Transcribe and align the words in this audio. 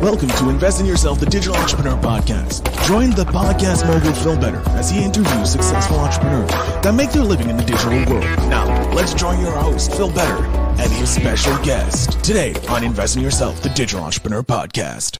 Welcome 0.00 0.28
to 0.28 0.50
Invest 0.50 0.78
in 0.78 0.84
Yourself, 0.84 1.20
the 1.20 1.24
Digital 1.24 1.56
Entrepreneur 1.56 1.96
Podcast. 1.96 2.86
Join 2.86 3.12
the 3.12 3.24
podcast 3.24 3.86
mogul 3.86 4.12
Phil 4.12 4.38
Better 4.38 4.60
as 4.76 4.90
he 4.90 5.02
interviews 5.02 5.50
successful 5.50 5.98
entrepreneurs 5.98 6.50
that 6.82 6.94
make 6.94 7.12
their 7.12 7.22
living 7.22 7.48
in 7.48 7.56
the 7.56 7.64
digital 7.64 7.92
world. 8.04 8.22
Now, 8.50 8.92
let's 8.92 9.14
join 9.14 9.40
your 9.40 9.52
host, 9.52 9.94
Phil 9.94 10.10
Better, 10.10 10.44
and 10.78 10.92
his 10.92 11.08
special 11.08 11.56
guest 11.64 12.22
today 12.22 12.54
on 12.68 12.84
Invest 12.84 13.16
in 13.16 13.22
Yourself, 13.22 13.62
the 13.62 13.70
Digital 13.70 14.04
Entrepreneur 14.04 14.42
Podcast. 14.42 15.16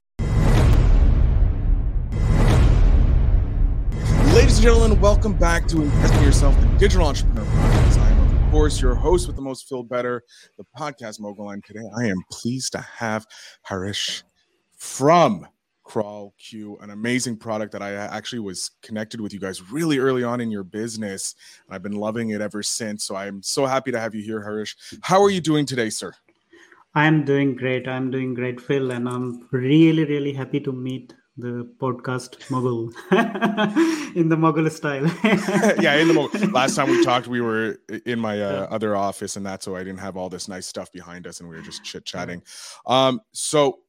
Ladies 4.35 4.59
and 4.59 4.63
gentlemen, 4.63 5.01
welcome 5.01 5.33
back 5.33 5.67
to 5.69 5.81
Invest 5.81 6.13
in 6.13 6.23
Yourself, 6.23 6.61
the 6.61 6.67
Digital 6.79 7.07
Entrepreneur 7.07 7.47
Podcast. 7.47 7.99
I 7.99 8.11
am, 8.11 8.45
of 8.45 8.51
course, 8.51 8.79
your 8.83 8.95
host 8.95 9.27
with 9.27 9.37
the 9.37 9.43
most, 9.43 9.71
Phil 9.71 9.85
Better, 9.85 10.23
the 10.59 10.65
podcast 10.79 11.19
mogul. 11.19 11.49
And 11.49 11.65
today 11.65 11.89
I 11.99 12.05
am 12.05 12.19
pleased 12.31 12.73
to 12.73 12.81
have 12.81 13.25
Harish 13.63 14.23
from 14.87 15.47
CrawlQ, 15.85 16.83
an 16.83 16.91
amazing 16.91 17.37
product 17.37 17.73
that 17.73 17.83
I 17.83 17.93
actually 17.93 18.39
was 18.39 18.71
connected 18.83 19.21
with 19.21 19.33
you 19.33 19.41
guys 19.41 19.71
really 19.71 19.99
early 19.99 20.25
on 20.25 20.41
in 20.41 20.51
your 20.51 20.65
business. 20.65 21.35
And 21.67 21.75
I've 21.75 21.83
been 21.83 21.97
loving 21.97 22.31
it 22.31 22.41
ever 22.41 22.63
since. 22.63 23.05
So 23.05 23.17
I'm 23.17 23.43
so 23.43 23.67
happy 23.67 23.93
to 23.93 24.01
have 24.01 24.15
you 24.15 24.23
here, 24.23 24.43
Harish. 24.43 24.77
How 25.03 25.23
are 25.23 25.31
you 25.31 25.41
doing 25.41 25.67
today, 25.67 25.91
sir? 25.91 26.13
I'm 26.95 27.25
doing 27.25 27.57
great. 27.57 27.87
I'm 27.87 28.11
doing 28.11 28.33
great, 28.33 28.61
Phil. 28.61 28.91
And 28.91 29.09
I'm 29.09 29.49
really, 29.51 30.05
really 30.05 30.33
happy 30.33 30.61
to 30.61 30.73
meet 30.73 31.13
the 31.37 31.71
podcast 31.79 32.51
mogul 32.51 32.91
in 34.17 34.29
the 34.31 34.37
mogul 34.37 34.71
style. 34.71 35.05
yeah, 35.79 35.97
in 35.97 36.09
the 36.09 36.15
mogul. 36.15 36.41
Last 36.53 36.77
time 36.77 36.89
we 36.89 37.05
talked, 37.05 37.27
we 37.27 37.43
were 37.43 37.79
in 38.07 38.19
my 38.19 38.41
uh, 38.41 38.67
other 38.71 38.97
office, 38.97 39.37
and 39.37 39.45
that's 39.45 39.67
so 39.67 39.77
I 39.77 39.81
didn't 39.81 39.99
have 39.99 40.17
all 40.17 40.31
this 40.31 40.49
nice 40.49 40.67
stuff 40.67 40.91
behind 40.91 41.27
us, 41.27 41.41
and 41.41 41.49
we 41.49 41.57
were 41.57 41.63
just 41.63 41.85
chit 41.85 42.07
chatting. 42.07 42.43
Um, 42.87 43.21
so 43.33 43.81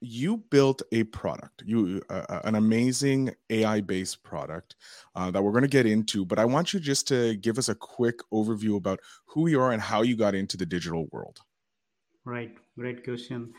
you 0.00 0.36
built 0.50 0.82
a 0.92 1.04
product 1.04 1.62
you 1.64 2.02
uh, 2.10 2.40
an 2.44 2.54
amazing 2.56 3.34
ai 3.50 3.80
based 3.80 4.22
product 4.22 4.76
uh, 5.14 5.30
that 5.30 5.42
we're 5.42 5.52
going 5.52 5.62
to 5.62 5.68
get 5.68 5.86
into 5.86 6.24
but 6.24 6.38
i 6.38 6.44
want 6.44 6.72
you 6.72 6.80
just 6.80 7.08
to 7.08 7.36
give 7.36 7.58
us 7.58 7.68
a 7.68 7.74
quick 7.74 8.18
overview 8.32 8.76
about 8.76 9.00
who 9.26 9.48
you 9.48 9.60
are 9.60 9.72
and 9.72 9.82
how 9.82 10.02
you 10.02 10.16
got 10.16 10.34
into 10.34 10.56
the 10.56 10.66
digital 10.66 11.06
world. 11.10 11.40
Right 12.24 12.54
great 12.78 13.04
question. 13.04 13.52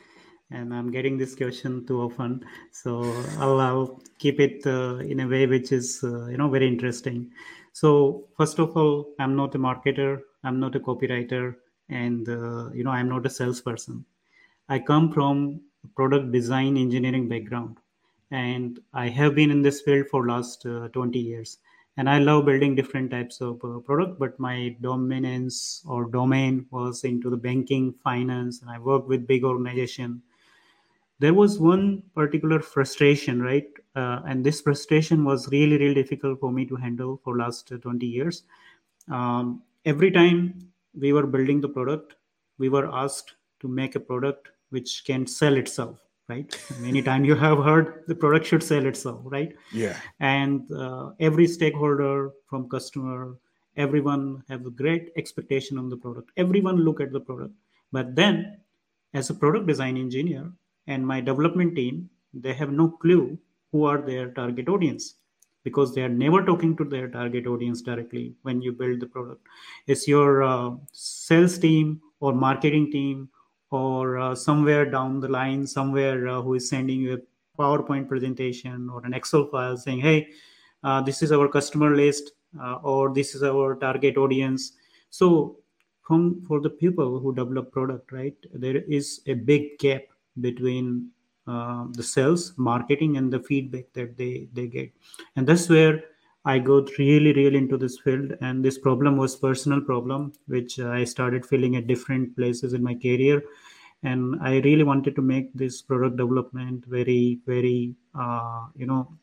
And 0.51 0.73
i'm 0.73 0.91
getting 0.91 1.17
this 1.17 1.35
question 1.35 1.85
too 1.87 2.01
often 2.01 2.45
so 2.71 3.01
i'll, 3.39 3.59
I'll 3.59 3.99
keep 4.19 4.39
it 4.39 4.65
uh, 4.65 4.97
in 4.97 5.21
a 5.21 5.27
way 5.27 5.47
which 5.47 5.71
is 5.71 6.01
uh, 6.03 6.27
you 6.27 6.37
know 6.37 6.49
very 6.49 6.67
interesting. 6.67 7.31
So 7.73 8.27
first 8.37 8.59
of 8.59 8.77
all 8.77 9.13
i'm 9.19 9.35
not 9.35 9.55
a 9.55 9.59
marketer 9.59 10.21
i'm 10.43 10.59
not 10.59 10.75
a 10.75 10.79
copywriter 10.79 11.55
and 11.89 12.29
uh, 12.29 12.69
you 12.73 12.83
know 12.83 12.91
i'm 12.91 13.09
not 13.09 13.25
a 13.25 13.29
salesperson. 13.29 14.05
I 14.69 14.79
come 14.79 15.11
from 15.11 15.61
product 15.95 16.31
design 16.31 16.77
engineering 16.77 17.27
background. 17.27 17.77
And 18.31 18.79
i 18.93 19.07
have 19.07 19.35
been 19.35 19.51
in 19.51 19.61
this 19.61 19.81
field 19.81 20.07
for 20.09 20.25
last 20.27 20.65
uh, 20.65 20.87
20 20.89 21.19
years. 21.19 21.57
And 21.97 22.09
i 22.09 22.17
love 22.19 22.45
building 22.45 22.75
different 22.75 23.11
types 23.11 23.41
of 23.41 23.63
uh, 23.63 23.79
product 23.79 24.19
but 24.19 24.39
my 24.39 24.75
dominance 24.81 25.83
or 25.87 26.05
domain 26.05 26.65
was 26.71 27.03
into 27.03 27.29
the 27.29 27.37
banking 27.37 27.93
finance 28.03 28.61
and 28.61 28.69
i 28.69 28.79
work 28.79 29.07
with 29.07 29.27
big 29.27 29.43
organization. 29.43 30.21
There 31.19 31.33
was 31.33 31.59
one 31.59 32.03
particular 32.13 32.59
frustration 32.59 33.41
right? 33.41 33.67
Uh, 33.95 34.19
and 34.27 34.45
this 34.45 34.59
frustration 34.59 35.23
was 35.23 35.47
really 35.51 35.77
really 35.77 35.93
difficult 35.93 36.39
for 36.39 36.51
me 36.51 36.65
to 36.65 36.75
handle 36.75 37.21
for 37.23 37.37
last 37.37 37.71
20 37.81 38.05
years. 38.05 38.43
Um, 39.09 39.61
every 39.85 40.11
time 40.11 40.69
we 40.99 41.13
were 41.13 41.27
building 41.27 41.61
the 41.61 41.69
product 41.69 42.15
we 42.57 42.69
were 42.69 42.89
asked 42.93 43.35
to 43.59 43.67
make 43.67 43.95
a 43.95 43.99
product 43.99 44.49
which 44.75 44.91
can 45.09 45.25
sell 45.39 45.57
itself 45.63 45.95
right? 46.27 46.59
Many 46.79 47.01
times 47.07 47.27
you 47.27 47.35
have 47.35 47.59
heard 47.63 48.03
the 48.07 48.15
product 48.15 48.47
should 48.47 48.63
sell 48.63 48.85
itself 48.85 49.21
right? 49.25 49.55
Yeah. 49.71 49.97
And 50.19 50.71
uh, 50.71 51.11
every 51.19 51.47
stakeholder 51.47 52.31
from 52.49 52.69
customer 52.69 53.37
everyone 53.77 54.43
have 54.49 54.65
a 54.65 54.71
great 54.71 55.11
expectation 55.17 55.77
on 55.77 55.89
the 55.89 55.97
product. 55.97 56.31
Everyone 56.37 56.77
look 56.77 57.01
at 57.01 57.11
the 57.11 57.19
product. 57.19 57.53
But 57.91 58.15
then 58.15 58.57
as 59.13 59.29
a 59.29 59.33
product 59.33 59.67
design 59.67 59.97
engineer 59.97 60.51
and 60.87 61.05
my 61.05 61.21
development 61.21 61.75
team 61.75 62.09
they 62.33 62.53
have 62.53 62.71
no 62.71 62.89
clue 62.89 63.37
who 63.71 63.85
are 63.85 64.01
their 64.01 64.31
target 64.31 64.67
audience 64.67 65.15
because 65.63 65.93
they 65.93 66.01
are 66.01 66.15
never 66.23 66.43
talking 66.45 66.75
to 66.77 66.83
their 66.83 67.07
target 67.07 67.47
audience 67.47 67.81
directly 67.81 68.33
when 68.43 68.61
you 68.61 68.71
build 68.71 68.99
the 68.99 69.07
product. 69.07 69.41
It's 69.87 70.07
your 70.07 70.43
uh, 70.43 70.71
sales 70.91 71.57
team 71.57 72.01
or 72.19 72.33
marketing 72.33 72.91
team 72.91 73.29
or 73.71 74.17
uh, 74.17 74.35
somewhere 74.35 74.85
down 74.89 75.19
the 75.19 75.27
line, 75.27 75.65
somewhere 75.65 76.27
uh, 76.27 76.41
who 76.41 76.53
is 76.55 76.69
sending 76.69 76.99
you 76.99 77.13
a 77.13 77.61
PowerPoint 77.61 78.07
presentation 78.07 78.89
or 78.89 79.05
an 79.05 79.13
Excel 79.13 79.47
file 79.47 79.77
saying, 79.77 79.99
hey, 79.99 80.29
uh, 80.83 81.01
this 81.01 81.21
is 81.21 81.31
our 81.31 81.47
customer 81.47 81.95
list 81.95 82.31
uh, 82.61 82.75
or 82.83 83.13
this 83.13 83.35
is 83.35 83.43
our 83.43 83.75
target 83.75 84.17
audience. 84.17 84.73
So 85.09 85.57
from 86.01 86.41
for 86.41 86.61
the 86.61 86.69
people 86.69 87.19
who 87.19 87.33
develop 87.33 87.71
product, 87.71 88.11
right, 88.11 88.35
there 88.53 88.77
is 88.77 89.21
a 89.27 89.33
big 89.33 89.79
gap 89.79 90.03
between 90.41 91.09
uh, 91.47 91.85
the 91.91 92.03
sales, 92.03 92.53
marketing, 92.57 93.17
and 93.17 93.31
the 93.31 93.39
feedback 93.39 93.85
that 93.93 94.17
they 94.17 94.47
they 94.53 94.67
get, 94.67 94.91
and 95.35 95.47
that's 95.47 95.69
where 95.69 96.03
I 96.45 96.59
got 96.59 96.95
really, 96.99 97.33
really 97.33 97.57
into 97.57 97.75
this 97.75 97.97
field, 97.99 98.33
and 98.39 98.63
this 98.63 98.77
problem 98.77 99.17
was 99.17 99.35
personal 99.35 99.81
problem, 99.81 100.31
which 100.47 100.79
I 100.79 101.03
started 101.03 101.43
feeling 101.43 101.75
at 101.75 101.87
different 101.87 102.35
places 102.35 102.73
in 102.73 102.83
my 102.83 102.93
career, 102.93 103.43
and 104.03 104.35
I 104.41 104.57
really 104.59 104.83
wanted 104.83 105.15
to 105.15 105.23
make 105.23 105.51
this 105.53 105.81
product 105.81 106.17
development 106.17 106.85
very, 106.85 107.39
very, 107.47 107.95
uh, 108.13 108.67
you 108.75 108.85
know, 108.85 109.17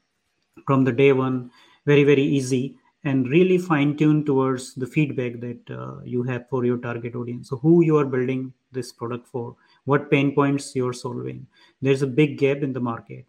from 0.67 0.83
the 0.83 0.91
day 0.91 1.13
one, 1.13 1.53
very, 1.87 2.03
very 2.03 2.25
easy, 2.25 2.77
and 3.05 3.29
really 3.29 3.59
fine 3.59 3.97
tune 3.97 4.25
towards 4.25 4.75
the 4.75 4.87
feedback 4.87 5.39
that 5.41 5.71
uh, 5.71 6.01
you 6.05 6.25
have 6.25 6.49
for 6.49 6.65
your 6.65 6.79
target 6.79 7.15
audience. 7.15 7.49
So, 7.51 7.57
who 7.57 7.85
you 7.85 7.99
are 7.99 8.05
building 8.05 8.53
this 8.73 8.93
product 8.93 9.29
for, 9.29 9.55
what 9.85 10.11
pain 10.11 10.35
points 10.35 10.75
you're 10.75 10.93
solving. 10.93 11.47
There's 11.81 12.03
a 12.03 12.07
big 12.07 12.39
gap 12.39 12.59
in 12.59 12.73
the 12.73 12.81
market 12.81 13.27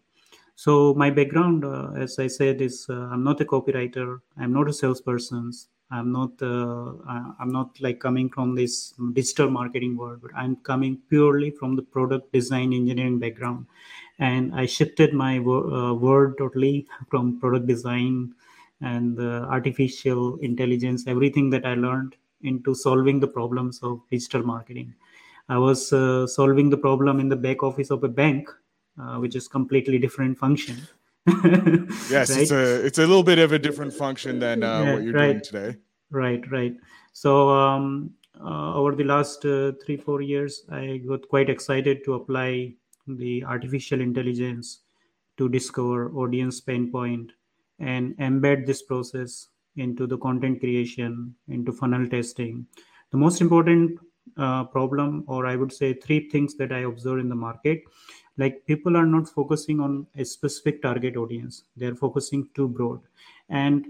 so 0.56 0.94
my 0.94 1.10
background, 1.10 1.64
uh, 1.64 1.90
as 1.96 2.18
I 2.18 2.28
said, 2.28 2.60
is 2.60 2.86
uh, 2.88 2.94
I'm 2.94 3.24
not 3.24 3.40
a 3.40 3.44
copywriter. 3.44 4.20
I'm 4.38 4.52
not 4.52 4.68
a 4.68 4.72
salesperson. 4.72 5.50
I'm 5.90 6.12
not. 6.12 6.30
Uh, 6.40 6.92
I'm 7.40 7.52
not 7.52 7.80
like 7.80 8.00
coming 8.00 8.28
from 8.30 8.54
this 8.54 8.94
digital 9.12 9.50
marketing 9.50 9.96
world, 9.96 10.20
but 10.22 10.30
I'm 10.36 10.56
coming 10.56 10.98
purely 11.08 11.50
from 11.50 11.76
the 11.76 11.82
product 11.82 12.32
design 12.32 12.72
engineering 12.72 13.18
background, 13.18 13.66
and 14.18 14.54
I 14.54 14.66
shifted 14.66 15.12
my 15.12 15.38
uh, 15.38 15.94
word 15.94 16.38
totally 16.38 16.86
from 17.10 17.38
product 17.40 17.66
design 17.66 18.34
and 18.80 19.18
artificial 19.20 20.38
intelligence, 20.38 21.04
everything 21.06 21.50
that 21.50 21.64
I 21.64 21.74
learned 21.74 22.16
into 22.42 22.74
solving 22.74 23.20
the 23.20 23.28
problems 23.28 23.80
of 23.82 24.00
digital 24.10 24.42
marketing. 24.42 24.94
I 25.48 25.58
was 25.58 25.92
uh, 25.92 26.26
solving 26.26 26.70
the 26.70 26.76
problem 26.76 27.20
in 27.20 27.28
the 27.28 27.36
back 27.36 27.62
office 27.62 27.90
of 27.90 28.02
a 28.04 28.08
bank 28.08 28.48
uh, 29.00 29.16
which 29.16 29.36
is 29.36 29.48
completely 29.48 29.98
different 29.98 30.38
function. 30.38 30.76
yes, 31.26 32.30
right? 32.30 32.42
it's 32.42 32.50
a 32.50 32.84
it's 32.84 32.98
a 32.98 33.06
little 33.06 33.22
bit 33.22 33.38
of 33.38 33.52
a 33.52 33.58
different 33.58 33.92
function 33.92 34.38
than 34.38 34.62
uh, 34.62 34.82
yeah, 34.82 34.92
what 34.92 35.02
you're 35.02 35.14
right. 35.14 35.32
doing 35.32 35.42
today. 35.42 35.78
Right, 36.10 36.50
right. 36.50 36.76
So 37.12 37.48
um, 37.48 38.10
uh, 38.38 38.74
over 38.74 38.94
the 38.94 39.04
last 39.04 39.44
uh, 39.44 39.72
three 39.84 39.96
four 39.96 40.20
years, 40.20 40.64
I 40.70 41.00
got 41.08 41.28
quite 41.28 41.48
excited 41.48 42.04
to 42.04 42.14
apply 42.14 42.74
the 43.06 43.44
artificial 43.44 44.00
intelligence 44.00 44.80
to 45.38 45.48
discover 45.48 46.10
audience 46.12 46.60
pain 46.60 46.90
point 46.90 47.32
and 47.78 48.16
embed 48.18 48.66
this 48.66 48.82
process 48.82 49.48
into 49.76 50.06
the 50.06 50.18
content 50.18 50.60
creation, 50.60 51.34
into 51.48 51.72
funnel 51.72 52.06
testing. 52.08 52.66
The 53.10 53.16
most 53.16 53.40
important 53.40 53.98
uh, 54.36 54.64
problem, 54.64 55.24
or 55.26 55.46
I 55.46 55.56
would 55.56 55.72
say 55.72 55.94
three 55.94 56.28
things 56.28 56.54
that 56.56 56.72
I 56.72 56.80
observe 56.80 57.18
in 57.18 57.28
the 57.28 57.34
market 57.34 57.82
like 58.36 58.66
people 58.66 58.96
are 58.96 59.06
not 59.06 59.28
focusing 59.28 59.80
on 59.80 60.06
a 60.16 60.24
specific 60.24 60.82
target 60.82 61.16
audience. 61.16 61.64
They're 61.76 61.94
focusing 61.94 62.48
too 62.54 62.68
broad. 62.68 63.00
And 63.48 63.86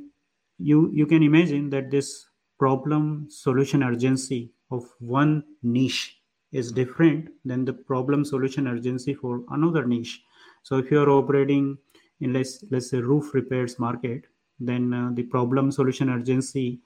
you 0.58 0.90
you 0.92 1.06
can 1.06 1.22
imagine 1.22 1.70
that 1.70 1.90
this 1.90 2.26
problem 2.58 3.26
solution 3.28 3.82
urgency 3.82 4.52
of 4.70 4.84
one 5.00 5.44
niche 5.62 6.20
is 6.52 6.70
different 6.72 7.30
than 7.44 7.64
the 7.64 7.72
problem 7.72 8.24
solution 8.24 8.68
urgency 8.68 9.14
for 9.14 9.42
another 9.50 9.84
niche. 9.86 10.22
So 10.62 10.78
if 10.78 10.90
you 10.90 11.00
are 11.00 11.10
operating 11.10 11.78
in 12.20 12.32
let's 12.32 12.64
let's 12.70 12.90
say 12.90 12.98
roof 12.98 13.34
repairs 13.34 13.78
market 13.78 14.24
then 14.60 14.92
uh, 14.94 15.10
the 15.12 15.24
problem 15.24 15.70
solution 15.72 16.08
urgency 16.08 16.80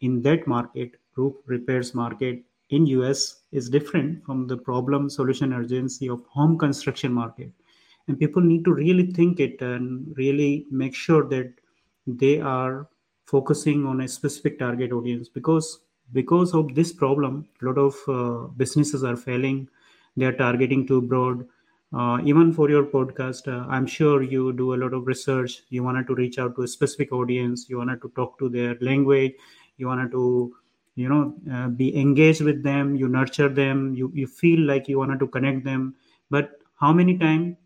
in 0.00 0.22
that 0.22 0.46
market 0.46 0.92
roof 1.16 1.34
repairs 1.46 1.94
market 1.94 2.44
in 2.70 2.86
US 2.86 3.42
is 3.52 3.68
different 3.70 4.24
from 4.24 4.46
the 4.46 4.56
problem 4.56 5.08
solution 5.08 5.52
urgency 5.52 6.08
of 6.08 6.24
home 6.26 6.58
construction 6.58 7.12
market. 7.12 7.50
And 8.06 8.18
people 8.18 8.42
need 8.42 8.64
to 8.64 8.72
really 8.72 9.10
think 9.12 9.40
it 9.40 9.60
and 9.60 10.14
really 10.16 10.66
make 10.70 10.94
sure 10.94 11.24
that 11.28 11.52
they 12.06 12.40
are 12.40 12.88
focusing 13.26 13.86
on 13.86 14.00
a 14.00 14.08
specific 14.08 14.58
target 14.58 14.92
audience 14.92 15.28
because 15.28 15.80
because 16.12 16.54
of 16.54 16.74
this 16.74 16.90
problem 16.92 17.46
a 17.60 17.66
lot 17.66 17.76
of 17.76 17.94
uh, 18.08 18.46
businesses 18.56 19.04
are 19.04 19.16
failing. 19.16 19.68
They 20.16 20.24
are 20.24 20.32
targeting 20.32 20.86
too 20.86 21.02
broad. 21.02 21.46
Uh, 21.92 22.18
even 22.24 22.52
for 22.52 22.68
your 22.68 22.84
podcast 22.84 23.48
uh, 23.48 23.66
i'm 23.70 23.86
sure 23.86 24.22
you 24.22 24.52
do 24.52 24.74
a 24.74 24.76
lot 24.76 24.92
of 24.94 25.06
research. 25.06 25.62
You 25.70 25.82
wanted 25.82 26.06
to 26.08 26.14
reach 26.14 26.38
out 26.38 26.54
to 26.56 26.62
a 26.62 26.68
specific 26.68 27.12
audience. 27.12 27.68
You 27.68 27.78
wanted 27.78 28.02
to 28.02 28.10
talk 28.16 28.38
to 28.40 28.48
their 28.48 28.76
language. 28.80 29.34
You 29.78 29.86
wanted 29.86 30.10
to 30.12 30.54
you 30.98 31.08
know 31.08 31.34
uh, 31.54 31.68
be 31.68 31.96
engaged 31.96 32.42
with 32.42 32.62
them 32.62 32.94
you 32.96 33.08
nurture 33.08 33.48
them 33.48 33.94
you, 33.94 34.10
you 34.14 34.26
feel 34.26 34.60
like 34.60 34.88
you 34.88 34.98
wanted 34.98 35.20
to 35.20 35.28
connect 35.28 35.64
them. 35.64 35.94
But 36.30 36.50
how 36.80 36.92
many 36.92 37.16
times 37.16 37.56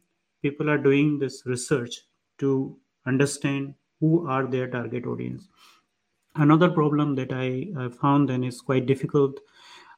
people 0.42 0.68
are 0.70 0.78
doing 0.78 1.18
this 1.18 1.42
research 1.46 2.02
to 2.38 2.76
understand 3.06 3.74
who 4.00 4.26
are 4.28 4.46
their 4.46 4.68
target 4.68 5.06
audience? 5.06 5.48
Another 6.36 6.70
problem 6.70 7.14
that 7.16 7.32
i, 7.32 7.68
I 7.78 7.88
found 7.88 8.30
and 8.30 8.44
is 8.44 8.60
quite 8.60 8.86
difficult. 8.86 9.40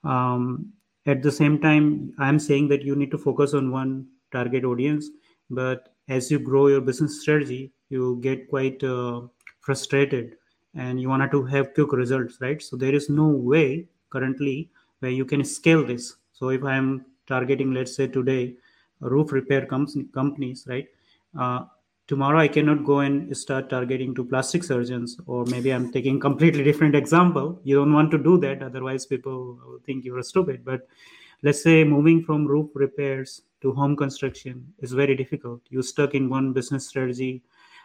Um, 0.04 0.72
at 1.06 1.22
the 1.22 1.32
same 1.32 1.60
time 1.60 2.14
i'm 2.18 2.38
saying 2.38 2.68
that 2.68 2.82
you 2.82 2.96
need 2.96 3.10
to 3.10 3.18
focus 3.18 3.54
on 3.54 3.70
one 3.70 4.06
target 4.32 4.64
audience 4.64 5.10
but 5.50 5.90
as 6.08 6.30
you 6.30 6.38
grow 6.38 6.68
your 6.68 6.80
business 6.80 7.20
strategy 7.20 7.72
you 7.88 8.18
get 8.22 8.48
quite 8.48 8.82
uh, 8.82 9.20
frustrated 9.60 10.36
and 10.76 11.00
you 11.00 11.08
wanted 11.08 11.30
to 11.30 11.44
have 11.44 11.74
quick 11.74 11.92
results 11.92 12.38
right? 12.40 12.62
So 12.62 12.76
there 12.76 12.94
is 12.94 13.08
no 13.08 13.28
way 13.28 13.86
currently 14.10 14.70
where 15.00 15.10
you 15.10 15.24
can 15.24 15.44
scale 15.44 15.84
this. 15.84 16.16
So 16.32 16.50
if 16.50 16.64
i 16.64 16.76
am 16.76 17.06
targeting 17.26 17.72
let's 17.72 17.94
say 17.94 18.06
today 18.06 18.54
roof 19.00 19.32
repair 19.32 19.66
com- 19.66 20.10
companies 20.12 20.66
right? 20.68 20.86
Uh, 21.38 21.64
tomorrow 22.06 22.38
i 22.38 22.48
cannot 22.48 22.84
go 22.84 22.98
and 23.00 23.34
start 23.36 23.70
targeting 23.70 24.14
to 24.14 24.24
plastic 24.24 24.62
surgeons 24.62 25.18
or 25.26 25.44
maybe 25.46 25.70
i'm 25.72 25.90
taking 25.90 26.20
completely 26.20 26.62
different 26.62 26.94
example. 26.94 27.60
You 27.64 27.76
don't 27.76 27.92
want 27.92 28.10
to 28.10 28.18
do 28.18 28.38
that 28.38 28.62
otherwise 28.62 29.06
people 29.06 29.58
think 29.86 30.04
you're 30.04 30.22
stupid. 30.22 30.64
But 30.64 30.86
let's 31.42 31.62
say 31.62 31.84
moving 31.84 32.22
from 32.22 32.46
roof 32.46 32.70
repairs 32.74 33.42
to 33.62 33.72
home 33.72 33.96
construction 33.96 34.66
is 34.80 34.92
very 34.92 35.16
difficult. 35.16 35.62
You're 35.70 35.82
stuck 35.82 36.14
in 36.14 36.28
one 36.28 36.52
business 36.52 36.86
strategy 36.86 37.42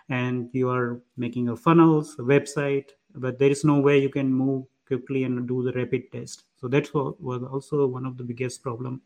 and 0.10 0.50
you 0.54 0.70
are 0.70 1.02
making 1.18 1.50
a 1.50 1.56
funnels 1.56 2.16
a 2.20 2.22
website 2.22 2.90
but 3.16 3.40
there 3.40 3.50
is 3.50 3.64
no 3.64 3.80
way 3.80 3.98
you 4.00 4.10
can 4.10 4.32
move 4.32 4.66
quickly 4.90 5.24
and 5.24 5.48
do 5.48 5.64
the 5.64 5.72
rapid 5.74 6.12
test. 6.12 6.44
So 6.60 6.68
that 6.68 6.94
was 6.94 7.44
also 7.44 7.86
one 7.88 8.06
of 8.06 8.18
the 8.18 8.24
biggest 8.24 8.62
problem. 8.62 9.02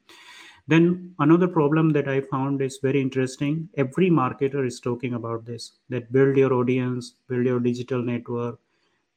Then 0.66 1.14
another 1.20 1.48
problem 1.48 1.90
that 1.92 2.08
i 2.08 2.22
found 2.22 2.62
is 2.62 2.80
very 2.82 3.02
interesting. 3.02 3.70
Every 3.76 4.10
marketer 4.10 4.66
is 4.66 4.80
talking 4.80 5.14
about 5.14 5.46
this 5.46 5.74
that 5.90 6.12
build 6.12 6.38
your 6.38 6.54
audience 6.54 7.16
build 7.28 7.46
your 7.46 7.60
digital 7.60 8.02
network 8.02 8.60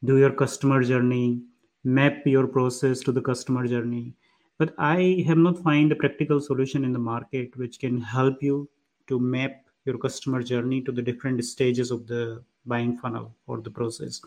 do 0.04 0.18
your 0.18 0.32
customer 0.32 0.82
journey 0.82 1.40
map 1.84 2.26
your 2.26 2.46
process 2.48 3.00
to 3.00 3.12
the 3.12 3.22
customer 3.22 3.66
journey. 3.66 4.14
But 4.58 4.74
i 4.78 5.24
have 5.28 5.38
not 5.38 5.62
find 5.62 5.92
a 5.92 6.00
practical 6.02 6.40
solution 6.40 6.84
in 6.84 6.92
the 6.92 7.04
market 7.12 7.56
which 7.56 7.78
can 7.78 8.00
help 8.00 8.42
you 8.42 8.68
to 9.06 9.20
map 9.20 9.65
your 9.86 9.98
customer 9.98 10.42
journey 10.42 10.82
to 10.82 10.92
the 10.92 11.02
different 11.02 11.42
stages 11.44 11.90
of 11.90 12.06
the 12.06 12.42
buying 12.66 12.98
funnel 12.98 13.34
or 13.46 13.60
the 13.60 13.70
process. 13.70 14.20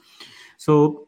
So 0.58 1.08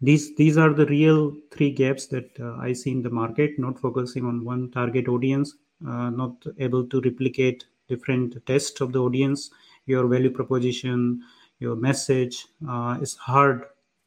these 0.00 0.34
these 0.36 0.56
are 0.56 0.72
the 0.72 0.86
real 0.86 1.34
three 1.50 1.70
gaps 1.70 2.06
that 2.06 2.30
uh, 2.38 2.54
i 2.58 2.72
see 2.72 2.92
in 2.92 3.02
the 3.02 3.10
market 3.10 3.58
not 3.58 3.76
focusing 3.76 4.24
on 4.24 4.44
one 4.44 4.70
target 4.70 5.08
audience 5.08 5.56
uh, 5.86 6.08
not 6.10 6.36
able 6.58 6.86
to 6.86 7.00
replicate 7.00 7.64
different 7.88 8.44
tests 8.46 8.80
of 8.80 8.92
the 8.92 9.00
audience. 9.00 9.50
Your 9.86 10.06
value 10.06 10.30
proposition 10.30 11.22
your 11.58 11.76
message 11.76 12.46
uh, 12.68 12.98
is 13.00 13.14
hard 13.14 13.64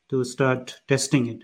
to 0.10 0.24
start 0.24 0.76
testing 0.88 1.28
it. 1.28 1.44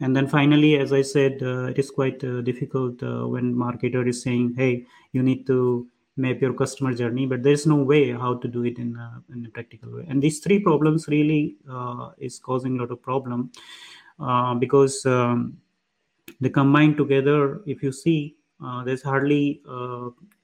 And 0.00 0.16
then 0.16 0.26
finally 0.26 0.76
as 0.78 0.92
i 0.92 1.02
said 1.02 1.42
uh, 1.42 1.64
it 1.72 1.78
is 1.78 1.90
quite 1.90 2.22
uh, 2.24 2.40
difficult 2.42 3.02
uh, 3.02 3.26
when 3.28 3.54
marketer 3.54 4.06
is 4.08 4.22
saying 4.22 4.54
hey 4.56 4.86
you 5.12 5.22
need 5.22 5.46
to 5.46 5.86
map 6.16 6.40
your 6.40 6.52
customer 6.52 6.92
journey 6.92 7.24
but 7.26 7.42
there's 7.42 7.66
no 7.66 7.76
way 7.76 8.10
how 8.12 8.34
to 8.34 8.48
do 8.48 8.64
it 8.64 8.78
in 8.78 8.96
a, 8.96 9.22
in 9.32 9.46
a 9.46 9.50
practical 9.50 9.90
way. 9.92 10.04
And 10.08 10.22
these 10.22 10.40
three 10.40 10.58
problems 10.58 11.08
really 11.08 11.56
uh, 11.70 12.10
is 12.18 12.38
causing 12.38 12.76
a 12.76 12.82
lot 12.82 12.90
of 12.90 13.02
problem 13.02 13.52
uh, 14.18 14.54
because 14.54 15.04
um, 15.06 15.56
they 16.40 16.48
combine 16.48 16.96
together 16.96 17.62
if 17.66 17.82
you 17.82 17.92
see 17.92 18.36
uh, 18.64 18.84
there's 18.84 19.02
hardly 19.02 19.62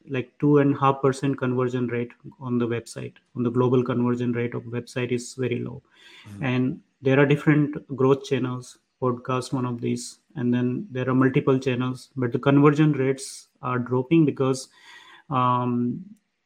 like 0.08 0.32
two 0.38 0.58
and 0.58 0.74
a 0.74 0.78
half 0.78 1.02
percent 1.02 1.36
conversion 1.36 1.88
rate 1.88 2.12
on 2.40 2.58
the 2.58 2.66
website. 2.66 3.14
On 3.34 3.42
the 3.42 3.50
global 3.50 3.82
conversion 3.82 4.32
rate 4.32 4.54
of 4.54 4.62
website 4.62 5.10
is 5.10 5.34
very 5.34 5.58
low. 5.58 5.82
Mm-hmm. 6.28 6.44
and 6.44 6.80
there 7.02 7.20
are 7.20 7.26
different 7.26 7.76
growth 7.94 8.24
channels 8.24 8.78
podcast 9.02 9.52
one 9.52 9.66
of 9.66 9.80
these 9.80 10.18
and 10.36 10.52
then 10.52 10.86
there 10.90 11.08
are 11.08 11.14
multiple 11.14 11.58
channels 11.58 12.08
but 12.16 12.32
the 12.32 12.38
conversion 12.38 12.92
rates 12.92 13.48
are 13.62 13.78
dropping 13.78 14.24
because 14.24 14.68
um, 15.30 16.04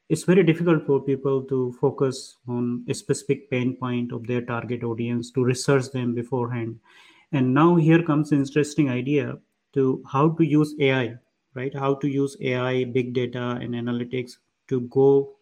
it's 0.09 0.25
very 0.25 0.43
difficult 0.43 0.87
for 0.87 1.01
people 1.01 1.43
to 1.45 1.73
focus 1.81 2.39
on 2.49 2.85
a 2.89 2.95
specific 2.95 3.49
pain 3.51 3.77
point 3.77 4.13
of 4.13 4.27
their 4.27 4.43
target 4.43 4.83
audience 4.83 5.31
to 5.33 5.45
research 5.45 5.91
them 5.93 6.15
beforehand. 6.15 6.79
And 7.33 7.55
now 7.55 7.77
here 7.77 8.03
comes 8.03 8.33
an 8.33 8.39
interesting 8.39 8.91
idea 8.91 9.39
to 9.75 10.03
how 10.11 10.31
to 10.31 10.45
use 10.45 10.75
ai 10.81 11.17
right? 11.55 11.75
How 11.75 11.95
to 11.95 12.09
use 12.09 12.37
ai 12.41 12.85
big 12.85 13.13
data 13.13 13.59
and 13.61 13.75
analytics 13.75 14.37
to 14.69 14.81
go 14.83 15.37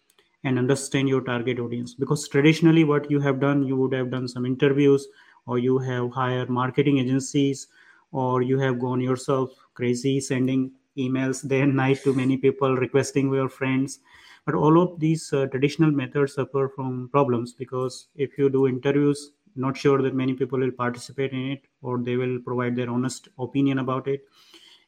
and 0.44 0.58
understand 0.58 1.08
your 1.08 1.20
target 1.20 1.58
audience. 1.58 1.94
Because 1.94 2.28
traditionally 2.28 2.84
what 2.84 3.10
you 3.10 3.20
have 3.20 3.40
done 3.40 3.62
you 3.62 3.76
would 3.76 3.92
have 3.92 4.10
done 4.10 4.28
some 4.28 4.46
interviews 4.46 5.06
or 5.46 5.58
you 5.58 5.78
have 5.78 6.12
hired 6.12 6.48
marketing 6.48 6.98
agencies 6.98 7.68
or 8.12 8.42
you 8.42 8.58
have 8.58 8.78
gone 8.78 9.00
yourself 9.00 9.50
crazy 9.74 10.20
sending 10.20 10.70
emails 10.98 11.46
day 11.46 11.60
and 11.60 11.76
night 11.76 12.02
to 12.04 12.12
many 12.12 12.36
people 12.36 12.76
requesting 12.76 13.32
your 13.32 13.48
friends. 13.48 14.00
But 14.44 14.54
all 14.54 14.80
of 14.80 14.98
these 14.98 15.32
uh, 15.32 15.46
traditional 15.46 15.90
methods 15.90 16.34
suffer 16.34 16.68
from 16.74 17.08
problems 17.10 17.52
because 17.52 18.08
if 18.16 18.38
you 18.38 18.48
do 18.50 18.66
interviews 18.66 19.32
not 19.56 19.76
sure 19.76 20.00
that 20.02 20.14
many 20.14 20.34
people 20.34 20.58
will 20.60 20.70
participate 20.70 21.32
in 21.32 21.50
it 21.52 21.62
or 21.82 21.98
they 21.98 22.16
will 22.16 22.38
provide 22.40 22.76
their 22.76 22.88
honest 22.90 23.28
opinion 23.38 23.78
about 23.80 24.06
it. 24.06 24.24